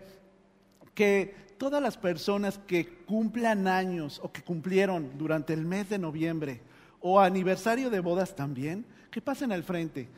[0.94, 6.61] que todas las personas que cumplan años o que cumplieron durante el mes de noviembre
[7.01, 10.09] o aniversario de bodas también, que pasen al frente,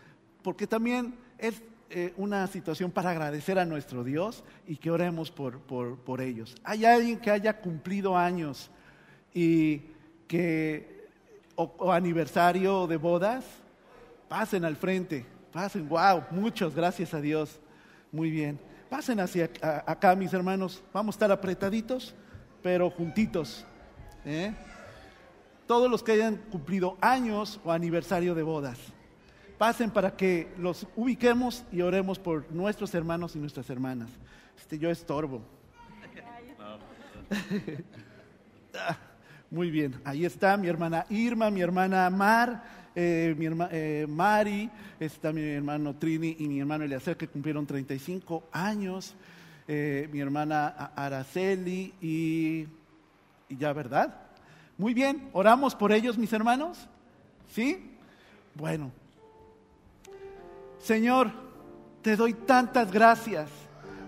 [0.43, 5.59] porque también es eh, una situación para agradecer a nuestro Dios y que oremos por,
[5.59, 6.55] por, por ellos.
[6.62, 8.70] ¿Hay alguien que haya cumplido años
[9.34, 9.82] y
[10.28, 11.09] que,
[11.57, 13.45] o, o aniversario de bodas?
[14.28, 17.59] Pasen al frente, pasen, wow, muchos, gracias a Dios.
[18.12, 18.61] Muy bien.
[18.88, 19.51] Pasen hacia
[19.86, 20.82] acá, mis hermanos.
[20.93, 22.14] Vamos a estar apretaditos,
[22.62, 23.66] pero juntitos.
[24.24, 24.55] ¿eh?
[25.66, 28.78] Todos los que hayan cumplido años o aniversario de bodas.
[29.61, 34.09] Pasen para que los ubiquemos y oremos por nuestros hermanos y nuestras hermanas.
[34.59, 35.43] Este, yo estorbo.
[39.51, 42.65] Muy bien, ahí está mi hermana Irma, mi hermana Mar,
[42.97, 43.71] eh, mi hermana
[44.09, 49.15] Mari, está mi hermano Trini y mi hermano Eleazar que cumplieron 35 años,
[49.69, 52.67] eh, mi hermana Araceli y,
[53.51, 54.23] y ya, ¿verdad?
[54.79, 56.89] Muy bien, oramos por ellos, mis hermanos.
[57.51, 57.91] ¿Sí?
[58.55, 58.91] Bueno,
[60.81, 61.31] Señor,
[62.03, 63.51] te doy tantas gracias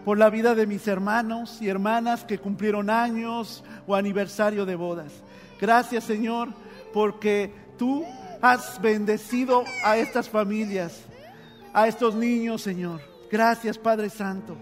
[0.04, 5.12] por la vida de mis hermanos y hermanas que cumplieron años o aniversario de bodas.
[5.60, 6.48] Gracias, Señor,
[6.92, 8.04] porque tú
[8.40, 11.04] has bendecido a estas familias,
[11.74, 13.00] a estos niños, Señor.
[13.30, 14.56] Gracias, Padre Santo.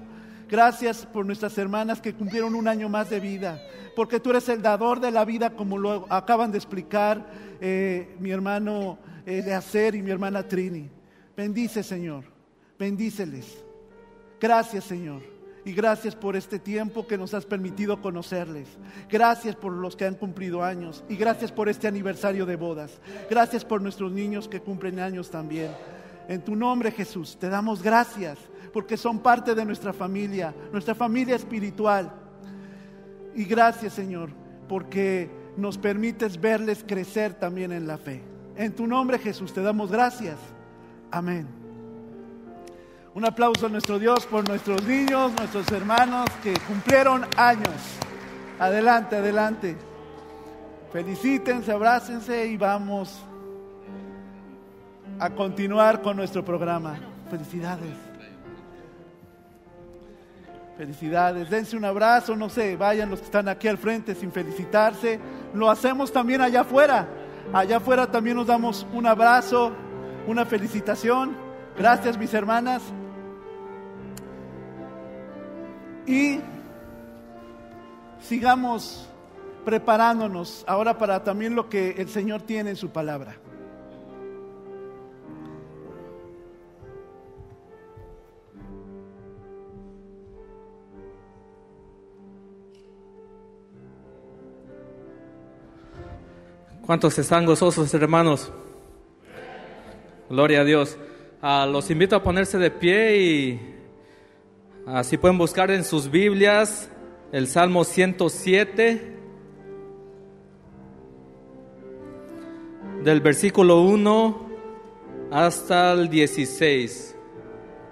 [0.49, 3.63] Gracias por nuestras hermanas que cumplieron un año más de vida,
[3.95, 7.25] porque tú eres el dador de la vida, como lo acaban de explicar
[7.61, 11.00] eh, mi hermano eh, de hacer y mi hermana Trini.
[11.41, 12.25] Bendice, Señor,
[12.79, 13.65] bendíceles.
[14.39, 15.23] Gracias, Señor.
[15.65, 18.69] Y gracias por este tiempo que nos has permitido conocerles.
[19.09, 21.03] Gracias por los que han cumplido años.
[21.09, 23.01] Y gracias por este aniversario de bodas.
[23.31, 25.71] Gracias por nuestros niños que cumplen años también.
[26.29, 28.37] En tu nombre, Jesús, te damos gracias
[28.71, 32.13] porque son parte de nuestra familia, nuestra familia espiritual.
[33.35, 34.29] Y gracias, Señor,
[34.69, 38.21] porque nos permites verles crecer también en la fe.
[38.57, 40.37] En tu nombre, Jesús, te damos gracias.
[41.11, 41.47] Amén.
[43.13, 47.75] Un aplauso a nuestro Dios por nuestros niños, nuestros hermanos que cumplieron años.
[48.59, 49.77] Adelante, adelante.
[50.93, 53.25] Felicítense, abrácense y vamos
[55.19, 56.99] a continuar con nuestro programa.
[57.29, 57.97] Felicidades.
[60.77, 61.51] Felicidades.
[61.51, 65.21] Dense un abrazo, no sé, vayan los que están aquí al frente sin felicitarse.
[65.53, 67.07] Lo hacemos también allá afuera.
[67.53, 69.73] Allá afuera también nos damos un abrazo,
[70.27, 71.37] una felicitación.
[71.77, 72.83] Gracias, mis hermanas.
[76.07, 76.41] Y
[78.21, 79.09] sigamos
[79.65, 83.37] preparándonos ahora para también lo que el Señor tiene en su palabra.
[96.91, 98.51] ¿Cuántos están gozosos, hermanos?
[100.31, 100.97] Gloria a Dios.
[101.43, 103.61] Ah, los invito a ponerse de pie y
[104.87, 106.89] así pueden buscar en sus Biblias
[107.33, 109.17] el Salmo 107,
[113.03, 114.51] del versículo 1
[115.33, 117.17] hasta el 16.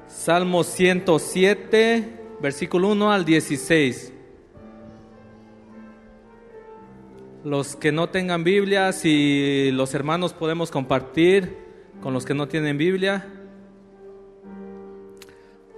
[0.06, 4.12] Salmo 107, versículo 1 al 16.
[7.43, 11.68] Los que no tengan Biblia, si los hermanos podemos compartir
[12.00, 13.26] con los que no tienen Biblia.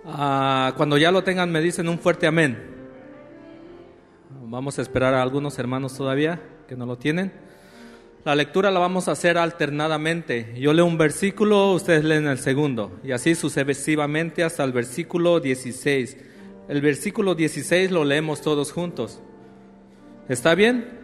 [0.04, 2.58] Ah, cuando ya lo tengan, me dicen un fuerte amén.
[4.42, 7.32] Vamos a esperar a algunos hermanos todavía que no lo tienen.
[8.24, 10.54] La lectura la vamos a hacer alternadamente.
[10.58, 16.16] Yo leo un versículo, ustedes leen el segundo, y así sucesivamente hasta el versículo 16.
[16.68, 19.22] El versículo 16 lo leemos todos juntos.
[20.28, 20.98] ¿Está bien?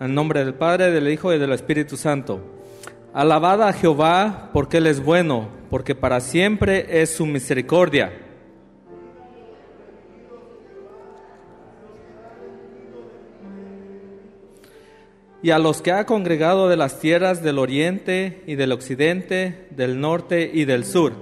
[0.00, 2.55] En nombre del Padre, del Hijo y del Espíritu Santo.
[3.16, 8.12] Alabad a Jehová porque Él es bueno, porque para siempre es su misericordia.
[15.42, 19.98] Y a los que ha congregado de las tierras del oriente y del occidente, del
[19.98, 21.14] norte y del sur.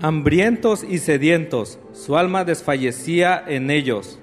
[0.00, 4.18] Hambrientos y sedientos, su alma desfallecía en ellos.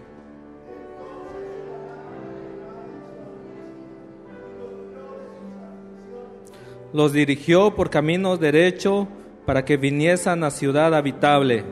[6.93, 9.07] Los dirigió por caminos derecho
[9.45, 11.63] para que viniesen a ciudad habitable.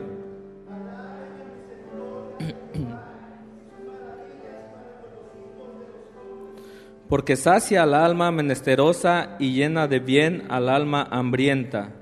[7.12, 12.01] porque sacia al alma menesterosa y llena de bien al alma hambrienta.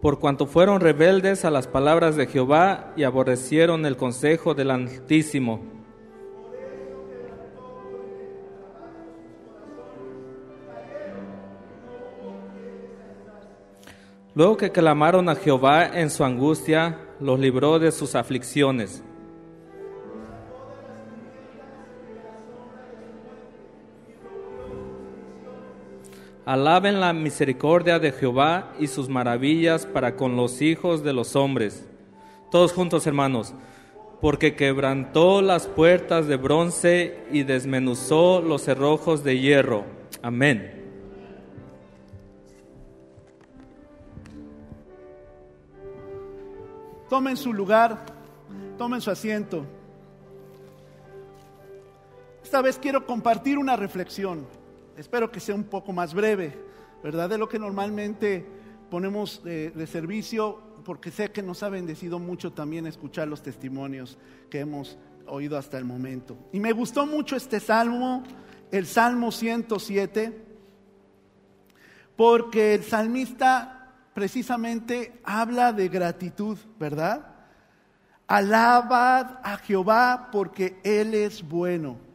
[0.00, 5.60] Por cuanto fueron rebeldes a las palabras de Jehová y aborrecieron el consejo del Altísimo.
[14.34, 19.02] Luego que clamaron a Jehová en su angustia, los libró de sus aflicciones.
[26.46, 31.86] Alaben la misericordia de Jehová y sus maravillas para con los hijos de los hombres.
[32.50, 33.54] Todos juntos, hermanos,
[34.20, 39.84] porque quebrantó las puertas de bronce y desmenuzó los cerrojos de hierro.
[40.22, 40.80] Amén.
[47.08, 48.06] Tomen su lugar,
[48.78, 49.64] tomen su asiento.
[52.42, 54.46] Esta vez quiero compartir una reflexión.
[55.00, 56.52] Espero que sea un poco más breve,
[57.02, 57.30] ¿verdad?
[57.30, 58.44] De lo que normalmente
[58.90, 64.18] ponemos de, servicio, porque sé que nos ha bendecido mucho también escuchar los testimonios
[64.50, 66.36] que hemos oído hasta el momento.
[66.52, 68.24] Y me gustó mucho este salmo,
[68.70, 70.44] el Salmo 107,
[72.14, 77.36] porque el salmista precisamente habla de gratitud, ¿verdad?
[78.26, 82.09] Alabad a Jehová porque Él es bueno.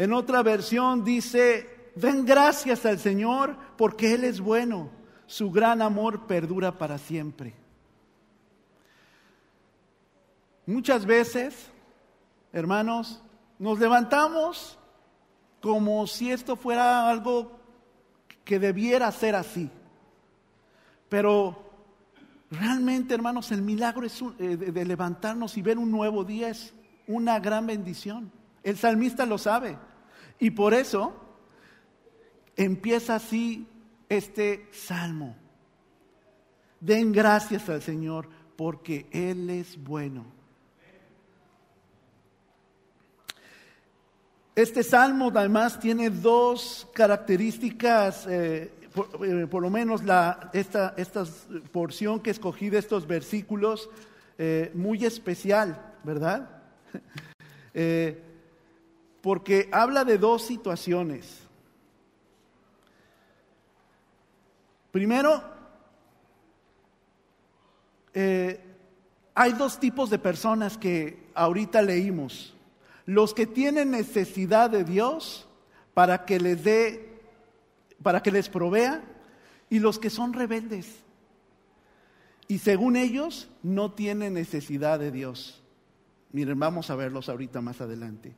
[0.00, 4.88] En otra versión dice, den gracias al Señor porque Él es bueno.
[5.26, 7.52] Su gran amor perdura para siempre.
[10.64, 11.70] Muchas veces,
[12.50, 13.22] hermanos,
[13.58, 14.78] nos levantamos
[15.60, 17.60] como si esto fuera algo
[18.42, 19.70] que debiera ser así.
[21.10, 21.62] Pero
[22.50, 26.72] realmente, hermanos, el milagro eh, de levantarnos y ver un nuevo día es
[27.06, 28.32] una gran bendición.
[28.62, 29.89] El salmista lo sabe.
[30.40, 31.14] Y por eso
[32.56, 33.68] empieza así
[34.08, 35.36] este salmo.
[36.80, 40.24] Den gracias al Señor porque Él es bueno.
[44.54, 48.72] Este salmo además tiene dos características eh,
[49.24, 51.24] eh, por, lo menos la, esta, esta,
[51.70, 53.88] porción que escogí de estos versículos,
[54.36, 56.50] eh, muy especial, ¿verdad?
[59.20, 61.40] Eh, porque habla de dos situaciones.
[64.92, 65.42] Primero,
[69.34, 72.54] hay dos tipos de personas que ahorita leímos.
[73.06, 75.46] Los que tienen necesidad de Dios
[75.94, 77.10] para que les dé
[78.02, 79.02] para que les provea,
[79.68, 81.00] y los que son rebeldes.
[82.48, 85.62] Y según ellos, no tienen necesidad de Dios.
[86.32, 88.32] Miren, vamos a verlos ahorita más adelante.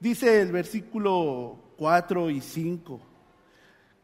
[0.00, 3.00] Dice el versículo 4 y 5,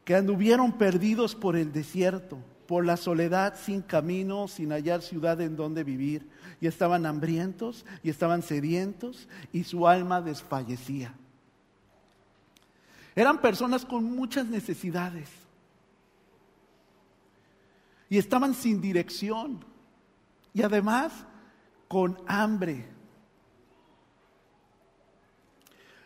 [0.04, 5.56] que anduvieron perdidos por el desierto, por la soledad, sin camino, sin hallar ciudad en
[5.56, 6.28] donde vivir,
[6.60, 11.14] y estaban hambrientos y estaban sedientos, y su alma desfallecía.
[13.14, 15.28] Eran personas con muchas necesidades.
[18.08, 19.64] Y estaban sin dirección.
[20.52, 21.12] Y además
[21.88, 22.88] con hambre.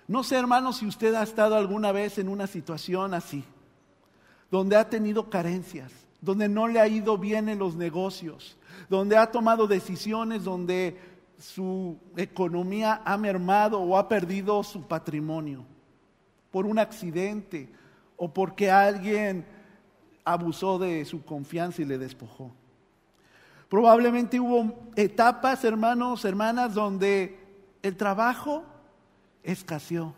[0.06, 3.44] No sé, hermanos, si usted ha estado alguna vez en una situación así,
[4.50, 8.56] donde ha tenido carencias, donde no le ha ido bien en los negocios,
[8.88, 10.98] donde ha tomado decisiones, donde
[11.38, 15.64] su economía ha mermado o ha perdido su patrimonio
[16.50, 17.68] por un accidente
[18.16, 19.44] o porque alguien
[20.24, 22.52] abusó de su confianza y le despojó.
[23.68, 27.38] Probablemente hubo etapas, hermanos, hermanas, donde
[27.82, 28.64] el trabajo
[29.44, 30.14] escaseó.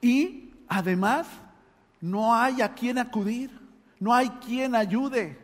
[0.00, 1.26] Y además,
[2.00, 3.50] no hay a quien acudir,
[3.98, 5.38] no hay quien ayude.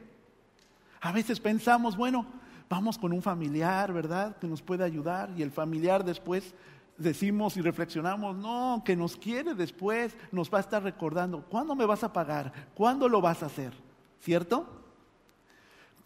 [1.01, 2.27] A veces pensamos, bueno,
[2.69, 4.37] vamos con un familiar, ¿verdad?
[4.37, 6.55] Que nos puede ayudar y el familiar después
[6.97, 11.87] decimos y reflexionamos, no, que nos quiere después, nos va a estar recordando, ¿cuándo me
[11.87, 12.53] vas a pagar?
[12.75, 13.73] ¿Cuándo lo vas a hacer?
[14.21, 14.67] ¿Cierto?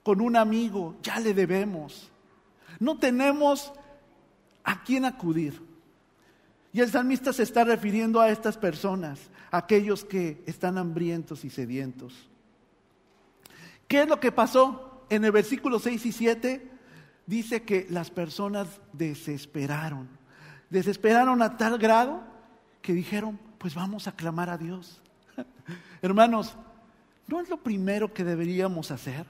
[0.03, 2.11] Con un amigo, ya le debemos.
[2.81, 3.73] No tenemos
[4.69, 5.63] a quién acudir.
[6.73, 9.19] Y el salmista se está refiriendo a estas personas,
[9.51, 12.29] aquellos que están hambrientos y sedientos.
[13.87, 15.05] ¿Qué es lo que pasó?
[15.09, 16.71] En el versículo 6 y 7
[17.27, 20.09] dice que las personas desesperaron
[20.69, 22.23] desesperaron a tal grado
[22.83, 25.01] que dijeron, pues vamos a clamar a Dios.
[26.03, 26.55] Hermanos,
[27.29, 29.27] ¿No es lo primero que deberíamos hacer?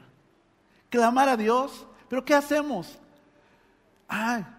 [0.89, 1.85] Clamar a Dios.
[2.09, 2.97] ¿Pero qué hacemos?
[4.09, 4.58] Ah,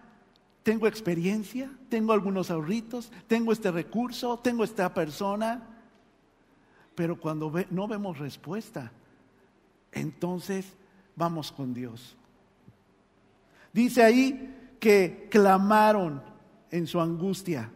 [0.62, 5.66] tengo experiencia, tengo algunos ahorritos, tengo este recurso, tengo esta persona.
[6.94, 8.92] Pero cuando no vemos respuesta,
[9.92, 10.66] entonces
[11.16, 12.16] vamos con Dios.
[13.72, 16.22] Dice ahí que clamaron
[16.70, 17.70] en su angustia.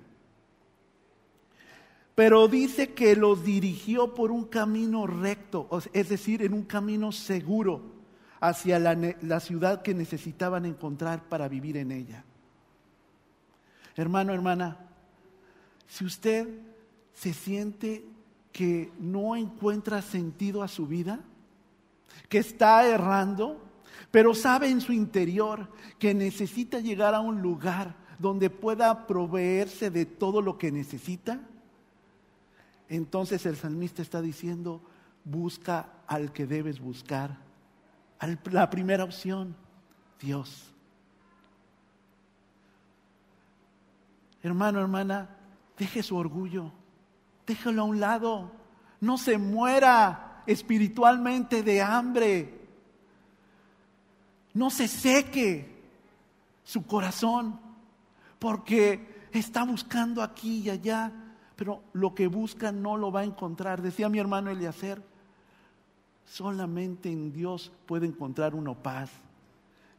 [2.14, 7.82] Pero dice que los dirigió por un camino recto, es decir, en un camino seguro
[8.40, 12.24] hacia la, ciudad que necesitaban encontrar para vivir en ella.
[13.96, 14.78] Hermano, hermana,
[15.86, 16.48] si usted
[17.12, 18.04] se siente
[18.52, 21.20] que no encuentra sentido a su vida,
[22.28, 23.60] que está errando,
[24.10, 25.68] pero sabe en su interior
[25.98, 31.40] que necesita llegar a un lugar donde pueda proveerse de todo lo que necesita,
[32.88, 34.82] entonces el salmista está diciendo,
[35.24, 37.38] busca al que debes buscar.
[38.50, 39.56] La primera opción,
[40.20, 40.73] Dios.
[44.44, 45.28] Hermano, hermana,
[45.76, 46.70] deje su orgullo,
[47.46, 48.52] déjelo a un lado,
[49.00, 52.60] no se muera espiritualmente de hambre,
[54.52, 55.82] no se seque
[56.62, 57.58] su corazón,
[58.38, 61.12] porque está buscando aquí y allá
[61.56, 63.80] pero lo que busca no lo va a encontrar.
[63.80, 65.02] Decía mi hermano Eliacer,
[66.24, 69.10] solamente en Dios puede encontrar uno paz.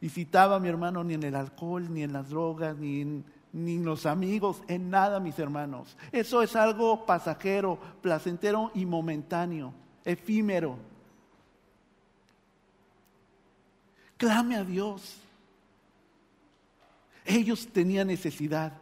[0.00, 3.24] Y citaba a mi hermano ni en el alcohol, ni en las drogas, ni en,
[3.56, 5.96] ni los amigos, en nada, mis hermanos.
[6.12, 9.72] Eso es algo pasajero, placentero y momentáneo,
[10.04, 10.76] efímero.
[14.18, 15.16] Clame a Dios.
[17.24, 18.74] Ellos tenían necesidad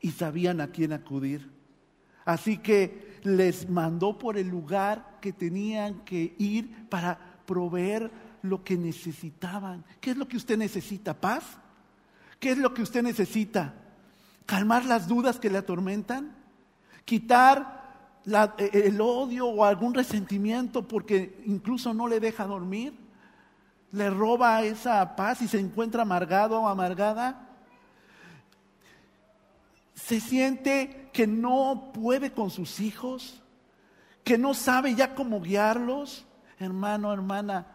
[0.00, 1.50] y sabían a quién acudir.
[2.24, 8.10] Así que les mandó por el lugar que tenían que ir para proveer
[8.40, 9.84] lo que necesitaban.
[10.00, 11.12] ¿Qué es lo que usted necesita?
[11.12, 11.44] ¿Paz?
[12.40, 13.74] ¿Qué es lo que usted necesita?
[14.46, 16.34] ¿Calmar las dudas que le atormentan?
[17.04, 18.22] ¿Quitar
[18.58, 22.94] el odio o algún resentimiento porque incluso no le deja dormir?
[23.92, 27.46] ¿Le roba esa paz y se encuentra amargado o amargada?
[30.06, 33.42] se siente que no puede con sus hijos,
[34.22, 36.26] que no sabe ya cómo guiarlos,
[36.60, 37.66] hermano, hermana,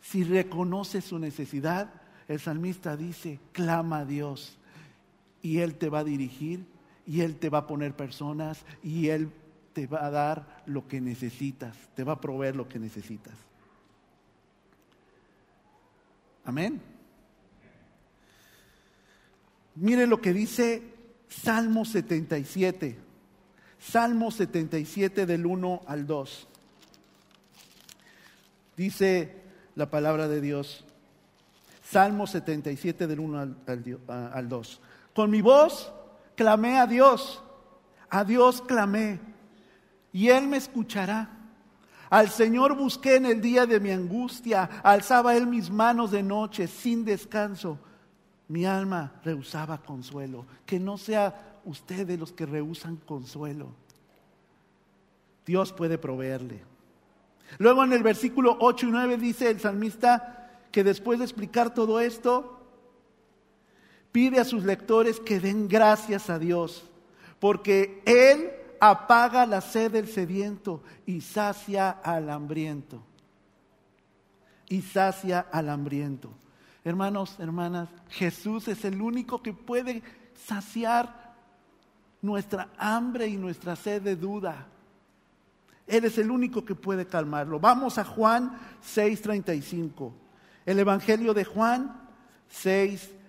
[0.00, 1.92] si reconoce su necesidad,
[2.26, 4.56] el salmista dice, clama a Dios
[5.42, 6.64] y Él te va a dirigir
[7.06, 9.30] y Él te va a poner personas y Él
[9.72, 13.34] te va a dar lo que necesitas, te va a proveer lo que necesitas.
[16.44, 16.80] Amén.
[19.74, 20.82] Mire lo que dice
[21.28, 22.98] Salmo 77.
[23.78, 26.48] Salmo 77 del 1 al 2.
[28.76, 29.34] Dice
[29.74, 30.84] la palabra de Dios.
[31.82, 33.56] Salmo 77 del 1 al,
[34.06, 34.80] al 2.
[35.14, 35.92] Con mi voz
[36.34, 37.42] clamé a Dios,
[38.08, 39.20] a Dios clamé,
[40.12, 41.28] y Él me escuchará.
[42.10, 46.66] Al Señor busqué en el día de mi angustia, alzaba Él mis manos de noche
[46.66, 47.78] sin descanso
[48.52, 50.44] mi alma rehusaba consuelo.
[50.66, 53.68] Que no sea usted de los que rehusan consuelo.
[55.46, 56.62] Dios puede proveerle.
[57.56, 61.98] Luego en el versículo 8 y 9 dice el salmista que después de explicar todo
[61.98, 62.61] esto,
[64.12, 66.84] pide a sus lectores que den gracias a Dios,
[67.40, 73.02] porque Él apaga la sed del sediento y sacia al hambriento.
[74.68, 76.30] Y sacia al hambriento.
[76.84, 80.02] Hermanos, hermanas, Jesús es el único que puede
[80.46, 81.32] saciar
[82.20, 84.66] nuestra hambre y nuestra sed de duda.
[85.86, 87.60] Él es el único que puede calmarlo.
[87.60, 90.12] Vamos a Juan 6:35.
[90.64, 92.08] El Evangelio de Juan
[92.50, 93.21] 6:35.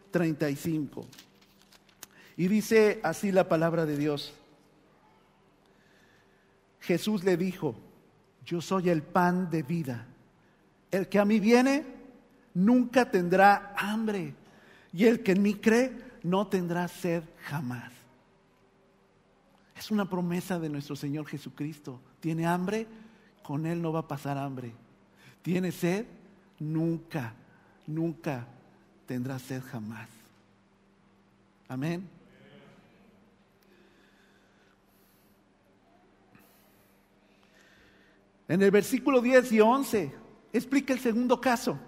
[2.36, 4.34] Y dice así la palabra de Dios.
[6.82, 7.76] Jesús le dijo,
[8.46, 10.06] yo soy el pan de vida.
[10.92, 11.86] El que a mí viene
[12.54, 14.34] nunca tendrá hambre.
[14.92, 15.92] Y el que en mí cree
[16.24, 17.92] no tendrá sed jamás.
[19.76, 22.00] Es una promesa de nuestro Señor Jesucristo.
[22.20, 22.88] ¿Tiene hambre?
[23.42, 24.72] Con Él no va a pasar hambre.
[25.42, 26.06] ¿Tiene sed?
[26.60, 27.34] Nunca,
[27.88, 28.48] nunca
[29.06, 30.10] tendrá sed jamás.
[31.68, 32.08] Amén.
[38.48, 40.14] En el versículo 10 y 11
[40.52, 41.80] explica el segundo caso.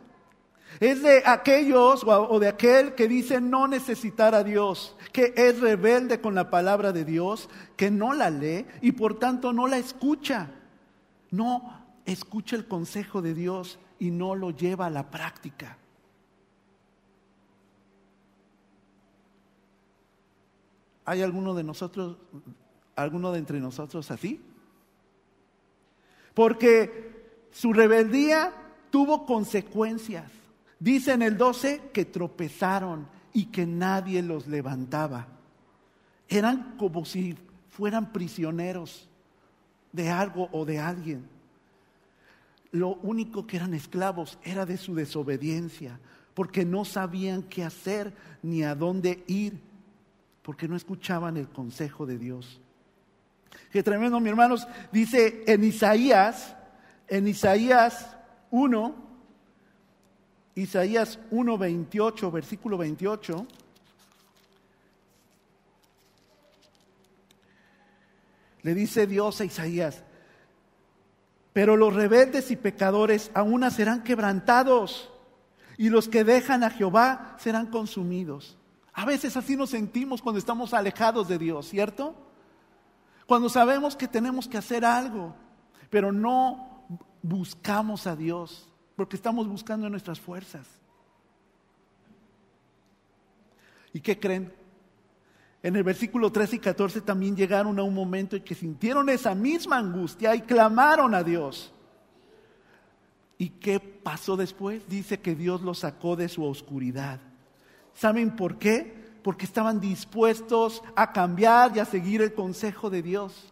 [0.79, 6.19] Es de aquellos o de aquel que dice no necesitar a Dios, que es rebelde
[6.19, 10.49] con la palabra de Dios, que no la lee y por tanto no la escucha.
[11.31, 15.77] No escucha el consejo de Dios y no lo lleva a la práctica.
[21.05, 22.17] ¿Hay alguno de nosotros,
[22.95, 24.41] alguno de entre nosotros así?
[26.33, 28.53] Porque su rebeldía
[28.89, 30.31] tuvo consecuencias.
[30.79, 35.27] Dice en el 12 que tropezaron y que nadie los levantaba.
[36.27, 37.37] Eran como si
[37.69, 39.07] fueran prisioneros
[39.91, 41.27] de algo o de alguien.
[42.71, 45.99] Lo único que eran esclavos era de su desobediencia,
[46.33, 49.61] porque no sabían qué hacer ni a dónde ir,
[50.45, 52.61] porque no escuchaban el consejo de Dios.
[53.71, 54.67] Qué tremendo, mi hermanos.
[54.91, 56.55] Dice en Isaías,
[57.07, 58.15] en Isaías
[58.51, 58.95] 1,
[60.53, 63.47] Isaías 1, 28, versículo 28.
[68.61, 70.03] Le dice Dios a Isaías,
[71.53, 75.11] pero los rebeldes y pecadores aún serán quebrantados
[75.75, 78.59] y los que dejan a Jehová serán consumidos.
[78.95, 82.15] A veces así nos sentimos cuando estamos alejados de Dios, ¿cierto?
[83.27, 85.35] Cuando sabemos que tenemos que hacer algo,
[85.89, 86.85] pero no
[87.21, 90.65] buscamos a Dios, porque estamos buscando nuestras fuerzas.
[93.91, 94.53] ¿Y qué creen?
[95.61, 99.35] En el versículo 13 y 14 también llegaron a un momento en que sintieron esa
[99.35, 101.73] misma angustia y clamaron a Dios.
[103.37, 104.87] ¿Y qué pasó después?
[104.87, 107.19] Dice que Dios los sacó de su oscuridad.
[107.95, 108.93] ¿Saben por qué?
[109.23, 113.51] Porque estaban dispuestos a cambiar y a seguir el consejo de Dios.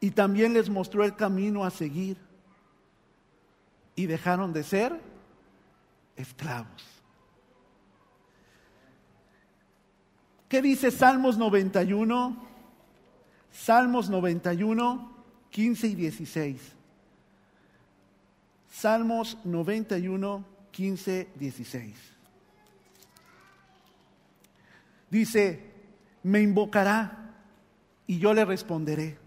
[0.00, 2.16] Y también les mostró el camino a seguir.
[3.94, 4.98] Y dejaron de ser
[6.16, 6.82] esclavos.
[10.48, 12.36] ¿Qué dice Salmos 91?
[13.52, 16.72] Salmos 91, 15 y 16.
[18.70, 22.11] Salmos 91, 15, 16.
[25.12, 25.60] Dice,
[26.22, 27.34] me invocará
[28.06, 29.18] y yo le responderé.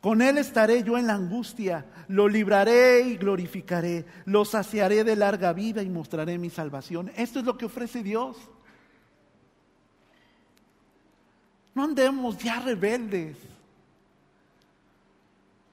[0.00, 5.52] Con él estaré yo en la angustia, lo libraré y glorificaré, lo saciaré de larga
[5.52, 7.12] vida y mostraré mi salvación.
[7.16, 8.38] Esto es lo que ofrece Dios.
[11.74, 13.36] No andemos ya rebeldes.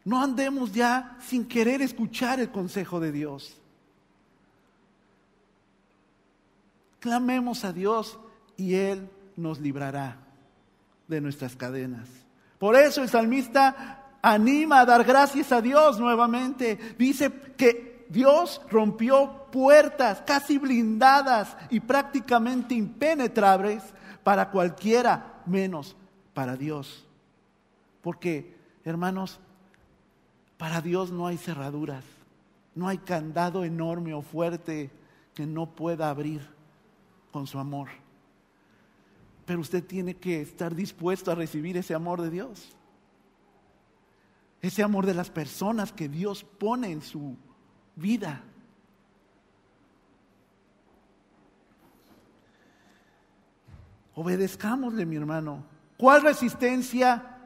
[0.04, 3.56] No andemos ya sin querer escuchar el consejo de Dios.
[7.00, 8.20] Clamemos a Dios
[8.60, 10.18] y Él nos librará
[11.08, 12.08] de nuestras cadenas.
[12.60, 16.78] Por eso el salmista anima a dar gracias a Dios nuevamente.
[16.98, 23.82] Dice que Dios rompió puertas casi blindadas y prácticamente impenetrables
[24.24, 25.96] para cualquiera menos
[26.34, 27.06] para Dios.
[28.02, 29.40] Porque, hermanos,
[30.58, 32.04] para Dios no hay cerraduras,
[32.76, 34.92] no hay candado enorme o fuerte
[35.34, 36.42] que no pueda abrir
[37.32, 37.88] con su amor.
[39.50, 42.70] Pero usted tiene que estar dispuesto a recibir ese amor de Dios.
[44.62, 47.36] Ese amor de las personas que Dios pone en su
[47.96, 48.44] vida.
[54.14, 55.64] Obedezcámosle, mi hermano.
[55.98, 57.40] ¿Cuál resistencia?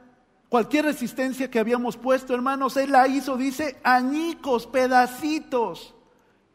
[0.49, 5.95] Cualquier resistencia que habíamos puesto, hermanos, Él la hizo, dice, añicos, pedacitos,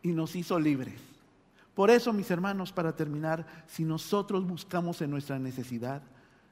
[0.03, 1.08] y nos hizo libres.
[1.79, 6.03] Por eso, mis hermanos, para terminar, si nosotros buscamos en nuestra necesidad,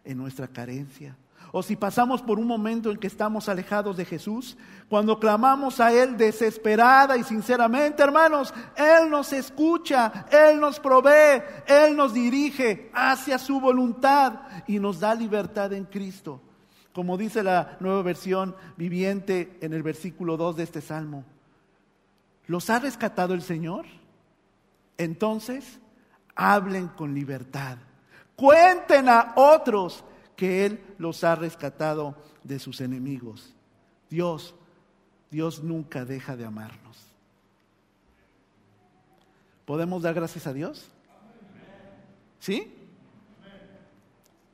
[0.05, 1.17] en nuestra carencia,
[1.51, 4.57] o si pasamos por un momento en que estamos alejados de Jesús,
[4.89, 11.97] cuando clamamos a Él desesperada y sinceramente, hermanos, Él nos escucha, Él nos provee, Él
[11.97, 16.41] nos dirige hacia su voluntad y nos da libertad en Cristo.
[16.93, 21.25] Como dice la nueva versión viviente en el versículo 2 de este salmo.
[22.47, 23.87] ¿Los ha rescatado el Señor?
[24.99, 25.79] Entonces,
[26.35, 27.79] hablen con libertad.
[28.35, 30.05] Cuenten a otros
[30.37, 33.55] que Él los ha rescatado de sus enemigos.
[34.11, 34.55] Dios,
[35.31, 36.97] Dios nunca deja de amarnos.
[39.65, 40.89] ¿Podemos dar gracias a Dios?
[42.39, 42.73] ¿Sí?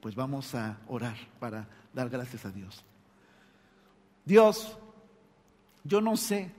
[0.00, 2.82] Pues vamos a orar para dar gracias a Dios.
[4.24, 4.78] Dios,
[5.84, 6.50] yo no sé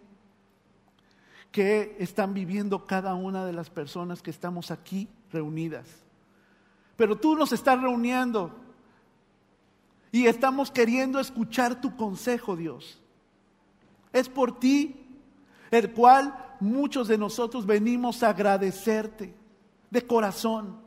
[1.53, 5.87] qué están viviendo cada una de las personas que estamos aquí reunidas,
[6.97, 8.51] pero tú nos estás reuniendo
[10.11, 12.99] y estamos queriendo escuchar tu consejo, Dios.
[14.11, 14.99] Es por ti
[15.69, 19.35] el cual muchos de nosotros venimos a agradecerte
[19.91, 20.79] de corazón,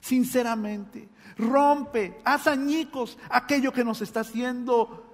[0.00, 1.08] sinceramente.
[1.38, 5.06] Rompe, haz añicos aquello que nos está haciendo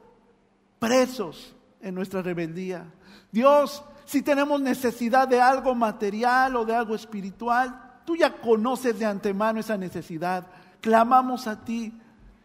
[0.81, 2.93] presos en nuestra rebeldía.
[3.31, 9.05] Dios, si tenemos necesidad de algo material o de algo espiritual, tú ya conoces de
[9.05, 10.47] antemano esa necesidad.
[10.81, 11.93] Clamamos a ti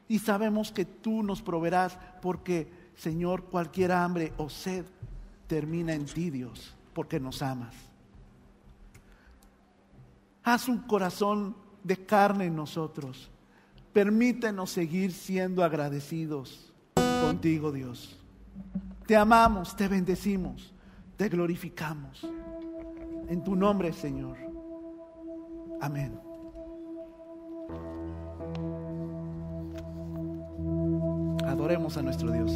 [0.10, 4.84] y sabemos que tú nos proveerás porque, Señor, cualquier hambre o sed
[5.48, 7.74] termina en ti, Dios, porque nos amas.
[10.44, 13.32] Haz un corazón de carne en nosotros.
[13.94, 16.74] Permítenos seguir siendo agradecidos
[17.22, 18.20] contigo, Dios.
[19.08, 20.73] Te amamos, te bendecimos,
[21.24, 22.30] te glorificamos.
[23.30, 24.36] En tu nombre, Señor.
[25.80, 26.20] Amén.
[31.46, 32.52] Adoremos a nuestro Dios.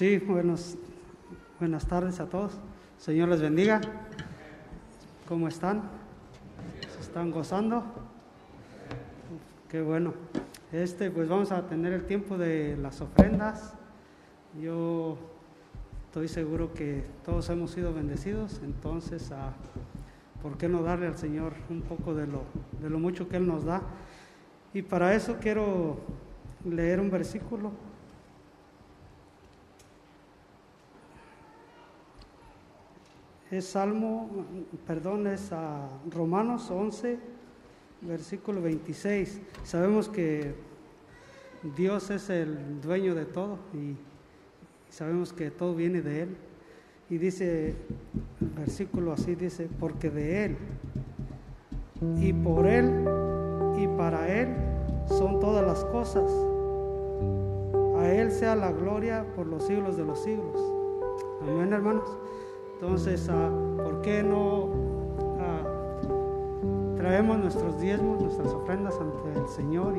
[0.00, 0.78] Sí, buenos,
[1.58, 2.58] buenas tardes a todos.
[2.96, 3.82] Señor les bendiga.
[5.28, 5.82] ¿Cómo están?
[6.94, 7.84] ¿Se están gozando?
[9.68, 10.14] Qué bueno.
[10.72, 13.74] Este, pues vamos a tener el tiempo de las ofrendas.
[14.58, 15.18] Yo
[16.06, 19.52] estoy seguro que todos hemos sido bendecidos, entonces, ah,
[20.42, 22.44] ¿por qué no darle al Señor un poco de lo,
[22.80, 23.82] de lo mucho que Él nos da?
[24.72, 25.98] Y para eso quiero
[26.64, 27.89] leer un versículo
[33.50, 34.30] es Salmo,
[34.86, 37.18] perdón, es a Romanos 11,
[38.02, 39.40] versículo 26.
[39.64, 40.54] Sabemos que
[41.76, 43.96] Dios es el dueño de todo y
[44.88, 46.36] sabemos que todo viene de Él.
[47.08, 47.74] Y dice,
[48.40, 50.56] el versículo así dice, porque de Él
[52.18, 53.04] y por Él
[53.76, 54.54] y para Él
[55.08, 56.30] son todas las cosas.
[57.98, 60.56] A Él sea la gloria por los siglos de los siglos.
[61.42, 62.08] Amén, hermanos.
[62.82, 64.70] Entonces, ah, ¿por qué no
[65.38, 69.92] ah, traemos nuestros diezmos, nuestras ofrendas ante el Señor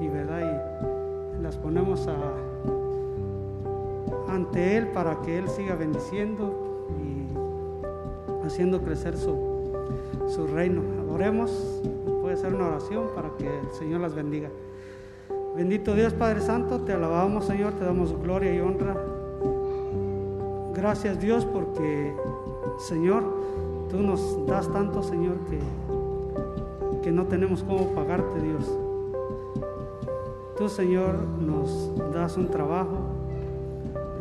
[0.00, 2.08] y, verdad y las ponemos
[4.28, 9.72] ante Él para que Él siga bendiciendo y haciendo crecer su,
[10.28, 10.82] su reino.
[11.12, 11.82] Oremos,
[12.22, 14.48] puede ser una oración para que el Señor las bendiga.
[15.56, 18.96] Bendito Dios Padre Santo, te alabamos Señor, te damos gloria y honra.
[20.80, 22.16] Gracias Dios porque
[22.78, 23.22] Señor,
[23.90, 25.58] tú nos das tanto Señor que,
[27.02, 28.64] que no tenemos cómo pagarte Dios.
[30.56, 32.96] Tú Señor nos das un trabajo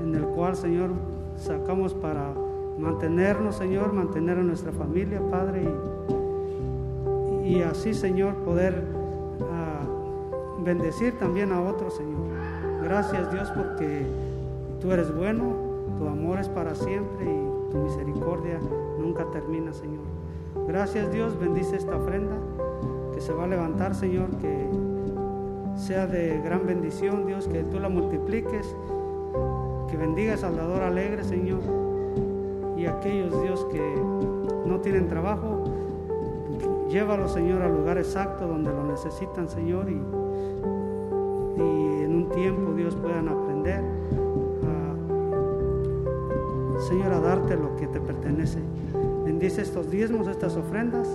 [0.01, 0.89] en el cual Señor
[1.37, 2.33] sacamos para
[2.77, 5.63] mantenernos Señor, mantener a nuestra familia Padre
[7.45, 8.83] y, así Señor poder
[9.49, 9.85] ah,
[10.65, 12.19] bendecir también a otros Señor.
[12.83, 14.05] Gracias Dios porque
[14.81, 15.68] tú eres bueno,
[15.99, 18.57] tu amor es para siempre y tu misericordia
[18.97, 20.05] nunca termina Señor.
[20.65, 22.37] Gracias Dios, bendice esta ofrenda
[23.13, 24.69] que se va a levantar Señor, que
[25.75, 28.73] sea de gran bendición Dios, que tú la multipliques,
[29.89, 31.59] que bendiga a Salvador Alegre Señor
[32.77, 34.01] y aquellos Dios que
[34.65, 35.65] no tienen trabajo,
[36.89, 40.01] llévalo Señor al lugar exacto donde lo necesitan Señor y,
[41.61, 43.98] y en un tiempo Dios puedan aprender
[46.89, 48.57] Señor a darte lo que te pertenece.
[49.23, 51.07] Bendice estos diezmos, estas ofrendas.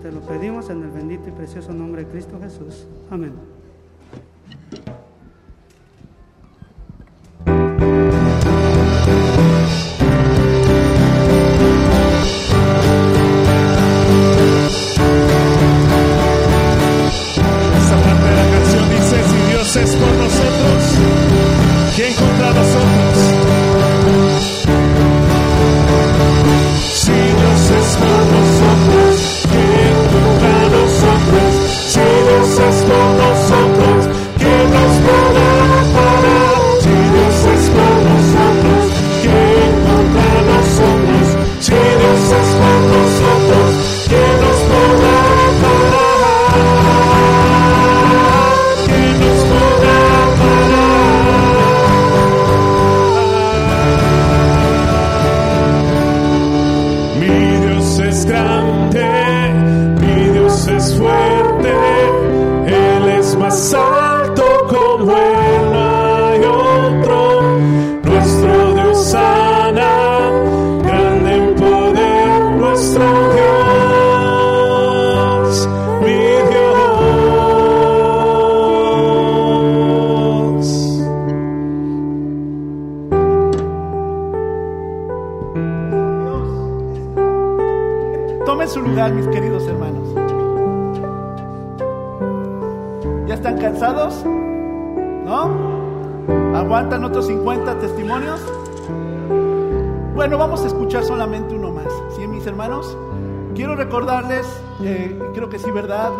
[0.00, 2.86] Te lo pedimos en el bendito y precioso nombre de Cristo Jesús.
[3.10, 3.32] Amén.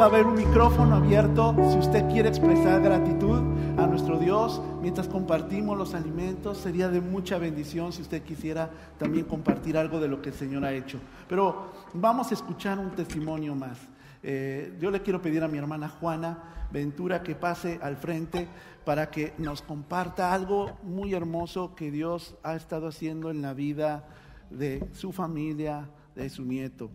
[0.00, 3.42] Va a haber un micrófono abierto si usted quiere expresar gratitud
[3.76, 6.56] a nuestro Dios mientras compartimos los alimentos.
[6.56, 10.64] Sería de mucha bendición si usted quisiera también compartir algo de lo que el Señor
[10.64, 10.98] ha hecho.
[11.28, 13.76] Pero vamos a escuchar un testimonio más.
[14.22, 18.48] Eh, yo le quiero pedir a mi hermana Juana Ventura que pase al frente
[18.86, 24.08] para que nos comparta algo muy hermoso que Dios ha estado haciendo en la vida
[24.48, 26.90] de su familia, de su nieto.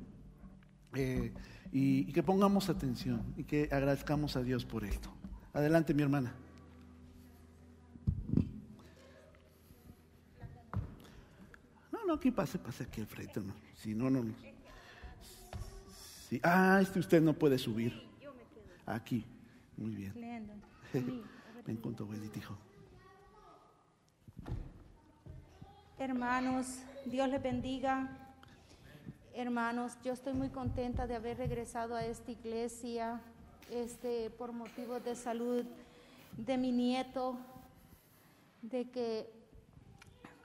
[0.95, 1.33] Eh,
[1.71, 5.09] y, y que pongamos atención y que agradezcamos a Dios por esto.
[5.53, 6.33] Adelante, mi hermana.
[11.91, 13.39] No, no, aquí pase, pase aquí al frente.
[13.39, 13.53] No.
[13.75, 14.23] Si no, no.
[14.23, 14.33] no.
[16.29, 16.39] Sí.
[16.43, 18.03] Ah, este usted no puede subir.
[18.85, 19.23] Aquí.
[19.77, 20.13] Muy bien.
[21.65, 22.57] Ven con tu abuelita, hijo.
[25.97, 28.24] Hermanos, Dios les bendiga.
[29.37, 33.19] Hermanos, yo estoy muy contenta de haber regresado a esta iglesia
[33.69, 35.65] este, por motivos de salud
[36.37, 37.37] de mi nieto,
[38.61, 39.29] de que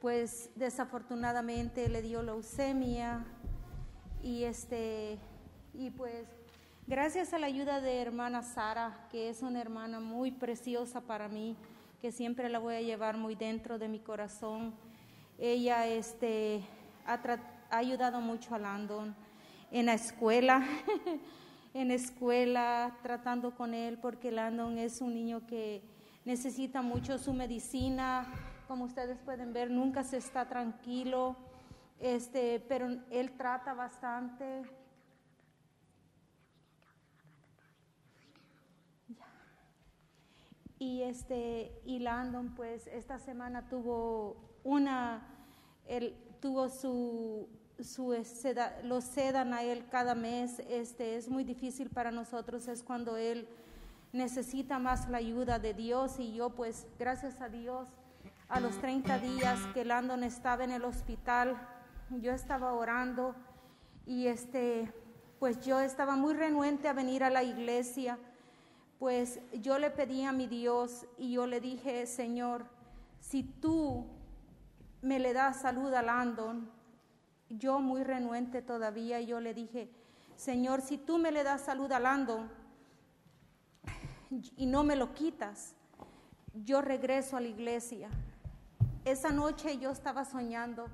[0.01, 3.25] pues desafortunadamente le dio leucemia
[4.25, 5.21] y este
[5.73, 6.27] y pues
[6.89, 11.57] gracias a la ayuda de hermana Sara, que es una hermana muy preciosa para mí,
[12.03, 14.75] que siempre la voy a llevar muy dentro de mi corazón.
[15.39, 16.63] Ella este
[17.07, 17.41] ha, tra-
[17.71, 19.15] ha ayudado mucho a Landon
[19.71, 20.67] en la escuela,
[21.75, 25.83] en la escuela, tratando con él, porque Landon es un niño que
[26.25, 28.27] necesita mucho su medicina.
[28.67, 31.37] Como ustedes pueden ver, nunca se está tranquilo.
[32.01, 34.63] este, pero él trata bastante.
[40.79, 45.23] Y este, y Landon, pues esta semana tuvo una,
[45.87, 47.49] él tuvo su,
[47.85, 48.15] su
[48.85, 53.49] lo sedan a él cada mes, este, es muy difícil para nosotros, es cuando él
[54.13, 57.89] necesita más la ayuda de Dios y yo pues gracias a Dios
[58.49, 61.57] a los 30 días que Landon estaba en el hospital,
[62.11, 63.35] yo estaba orando
[64.07, 64.93] y este,
[65.39, 68.19] pues yo estaba muy renuente a venir a la iglesia,
[68.99, 72.67] pues yo le pedí a mi Dios y yo le dije, Señor,
[73.21, 74.05] si tú
[75.01, 76.69] me le das salud a Landon,
[77.51, 79.91] yo muy renuente todavía, yo le dije,
[80.37, 82.49] Señor, si tú me le das salud a Landon
[84.57, 85.75] y no me lo quitas,
[86.55, 88.09] yo regreso a la iglesia.
[89.05, 90.87] Esa noche yo estaba soñando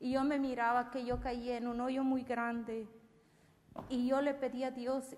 [0.00, 2.88] y yo me miraba que yo caía en un hoyo muy grande
[3.88, 5.14] y yo le pedí a Dios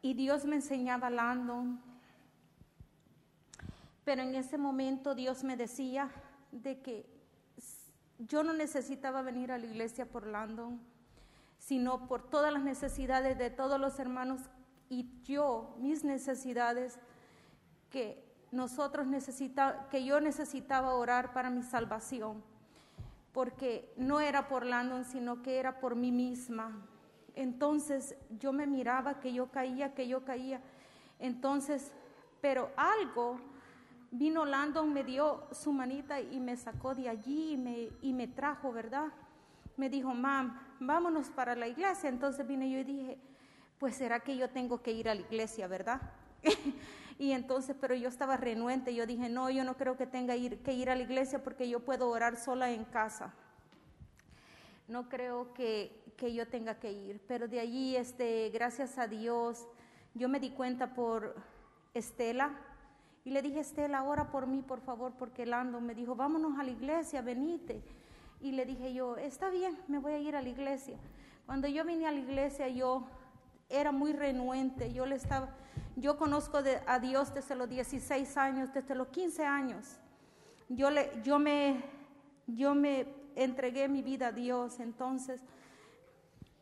[0.00, 1.80] y Dios me enseñaba Landon.
[4.04, 6.10] Pero en ese momento Dios me decía
[6.52, 7.17] de que
[8.18, 10.80] yo no necesitaba venir a la iglesia por Landon,
[11.58, 14.40] sino por todas las necesidades de todos los hermanos
[14.88, 16.98] y yo, mis necesidades,
[17.90, 22.42] que nosotros necesita, que yo necesitaba orar para mi salvación,
[23.32, 26.86] porque no era por Landon, sino que era por mí misma.
[27.34, 30.60] Entonces yo me miraba que yo caía, que yo caía.
[31.18, 31.92] Entonces,
[32.40, 33.38] pero algo
[34.10, 38.26] vino Landon, me dio su manita y me sacó de allí y me, y me
[38.26, 39.08] trajo, ¿verdad?
[39.76, 42.08] Me dijo, mam, vámonos para la iglesia.
[42.08, 43.18] Entonces vine yo y dije,
[43.78, 46.00] pues será que yo tengo que ir a la iglesia, ¿verdad?
[47.18, 50.72] y entonces, pero yo estaba renuente, yo dije, no, yo no creo que tenga que
[50.72, 53.34] ir a la iglesia porque yo puedo orar sola en casa.
[54.88, 59.66] No creo que, que yo tenga que ir, pero de allí, este, gracias a Dios,
[60.14, 61.36] yo me di cuenta por
[61.92, 62.58] Estela
[63.28, 66.62] y le dije, Estela, ora por mí, por favor, porque Lando me dijo, vámonos a
[66.62, 67.82] la iglesia, venite.
[68.40, 70.96] Y le dije yo, está bien, me voy a ir a la iglesia.
[71.44, 73.06] Cuando yo vine a la iglesia, yo
[73.68, 75.50] era muy renuente, yo le estaba,
[75.94, 79.98] yo conozco a Dios desde los 16 años, desde los 15 años.
[80.70, 81.84] Yo, le, yo, me,
[82.46, 85.42] yo me entregué mi vida a Dios, entonces,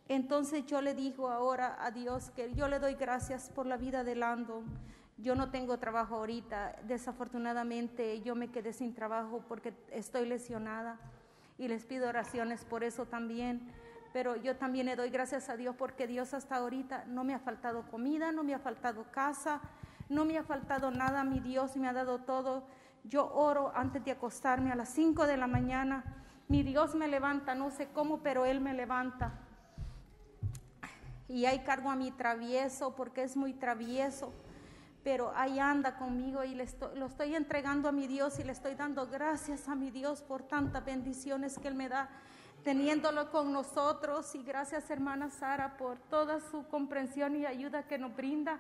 [0.09, 4.03] entonces yo le digo ahora a Dios que yo le doy gracias por la vida
[4.03, 4.96] de Landon.
[5.19, 10.99] Yo no tengo trabajo ahorita, desafortunadamente yo me quedé sin trabajo porque estoy lesionada
[11.57, 13.73] y les pido oraciones por eso también
[14.17, 17.39] pero yo también le doy gracias a Dios porque Dios hasta ahorita no me ha
[17.39, 19.61] faltado comida, no me ha faltado casa,
[20.09, 22.67] no me ha faltado nada, mi Dios me ha dado todo.
[23.05, 27.55] Yo oro antes de acostarme a las 5 de la mañana, mi Dios me levanta,
[27.55, 29.35] no sé cómo, pero Él me levanta.
[31.29, 34.33] Y ahí cargo a mi travieso porque es muy travieso,
[35.07, 36.67] pero ahí anda conmigo y le
[36.97, 40.43] lo estoy entregando a mi Dios y le estoy dando gracias a mi Dios por
[40.43, 42.09] tantas bendiciones que Él me da
[42.65, 48.17] teniéndolo con nosotros y gracias hermana Sara por toda su comprensión y ayuda que nos
[48.17, 48.59] brinda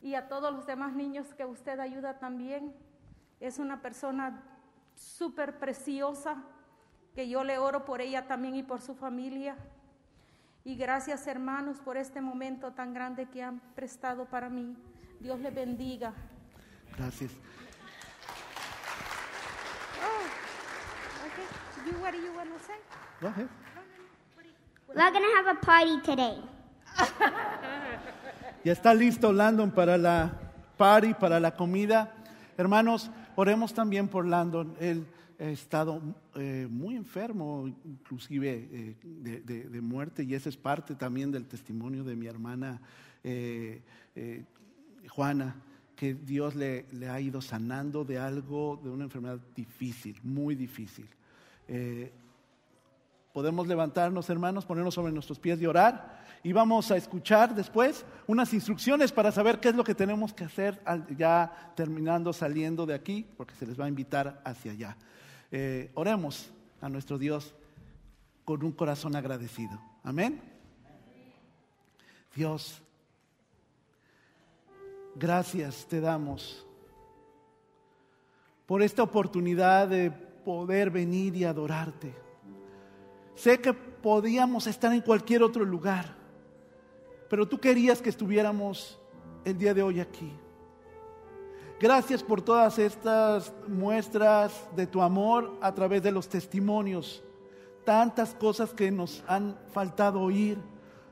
[0.00, 2.74] y a todos los demás niños que usted ayuda también.
[3.38, 4.42] Es una persona
[4.94, 6.42] súper preciosa
[7.14, 9.54] que yo le oro por ella también y por su familia.
[10.64, 14.74] Y gracias hermanos por este momento tan grande que han prestado para mí.
[15.20, 16.12] Dios le bendiga.
[16.96, 17.30] Gracias.
[20.00, 20.24] Oh,
[22.02, 22.76] what do you want to say?
[23.20, 23.48] Go ahead.
[24.88, 26.38] We're to have a party today.
[28.64, 30.32] Ya está listo Landon para la
[30.76, 32.12] party, para la comida.
[32.58, 34.74] Hermanos, oremos también por Landon.
[34.80, 35.06] Él
[35.38, 36.02] ha estado
[36.34, 41.46] eh, muy enfermo, inclusive eh, de, de- de muerte, y ese es parte también del
[41.46, 42.80] testimonio de mi hermana
[43.22, 43.80] eh,
[44.16, 44.44] eh,
[45.08, 45.56] Juana,
[45.96, 51.08] que Dios le, ha ido sanando de algo, de una enfermedad difícil, muy difícil.
[51.66, 52.12] Eh,
[53.38, 56.18] Podemos levantarnos, hermanos, ponernos sobre nuestros pies y orar.
[56.42, 60.42] Y vamos a escuchar después unas instrucciones para saber qué es lo que tenemos que
[60.42, 60.82] hacer
[61.16, 64.96] ya terminando, saliendo de aquí, porque se les va a invitar hacia allá.
[65.52, 67.54] Eh, oremos a nuestro Dios
[68.44, 69.80] con un corazón agradecido.
[70.02, 70.40] Amén.
[72.34, 72.82] Dios,
[75.18, 76.64] gracias te damos
[78.66, 82.14] por esta oportunidad de poder venir y adorarte.
[83.34, 86.14] Sé que podíamos estar en cualquier otro lugar,
[87.30, 88.98] pero tú querías que estuviéramos
[89.44, 90.30] el día de hoy aquí.
[91.80, 97.22] Gracias por todas estas muestras de tu amor a través de los testimonios,
[97.84, 100.58] tantas cosas que nos han faltado oír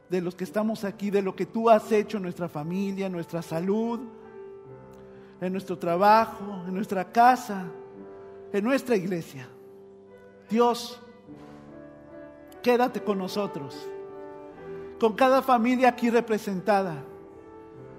[0.09, 3.13] de los que estamos aquí, de lo que tú has hecho en nuestra familia, en
[3.13, 4.01] nuestra salud,
[5.41, 7.65] en nuestro trabajo, en nuestra casa,
[8.53, 9.49] en nuestra iglesia.
[10.49, 11.01] Dios,
[12.63, 13.89] quédate con nosotros,
[15.01, 17.03] con cada familia aquí representada,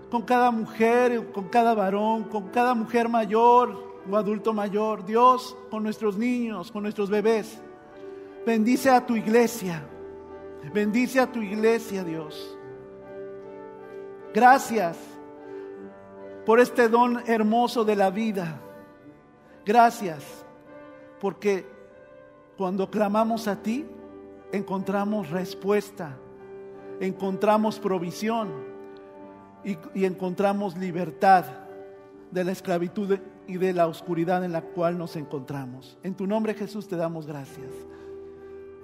[0.09, 5.05] con cada mujer, con cada varón, con cada mujer mayor o adulto mayor.
[5.05, 7.59] Dios, con nuestros niños, con nuestros bebés.
[8.45, 9.84] Bendice a tu iglesia.
[10.73, 12.57] Bendice a tu iglesia, Dios.
[14.34, 14.98] Gracias
[16.45, 18.60] por este don hermoso de la vida.
[19.65, 20.23] Gracias
[21.19, 21.65] porque
[22.57, 23.85] cuando clamamos a ti,
[24.52, 26.18] encontramos respuesta,
[26.99, 28.49] encontramos provisión
[29.64, 31.45] y, encontramos libertad
[32.31, 35.98] de la esclavitud y de la oscuridad en la cual nos encontramos.
[36.03, 37.72] En tu nombre Jesús te damos gracias.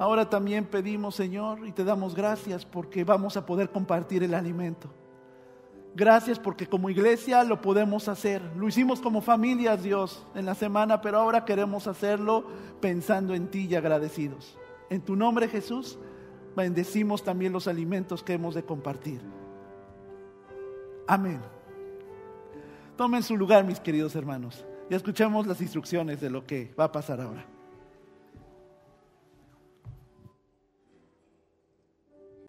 [0.03, 4.89] Ahora también pedimos, Señor, y te damos gracias porque vamos a poder compartir el alimento.
[5.95, 8.41] Gracias porque como iglesia lo podemos hacer.
[8.57, 12.43] Lo hicimos como familias, Dios, en la semana, pero ahora queremos hacerlo
[12.81, 14.59] pensando en ti y agradecidos.
[14.89, 15.97] En tu nombre, Jesús,
[16.53, 19.21] bendecimos también los alimentos que hemos de compartir.
[21.07, 21.39] Amén.
[22.97, 26.91] Tomen su lugar, mis queridos hermanos, y escuchemos las instrucciones de lo que va a
[26.91, 27.52] pasar ahora.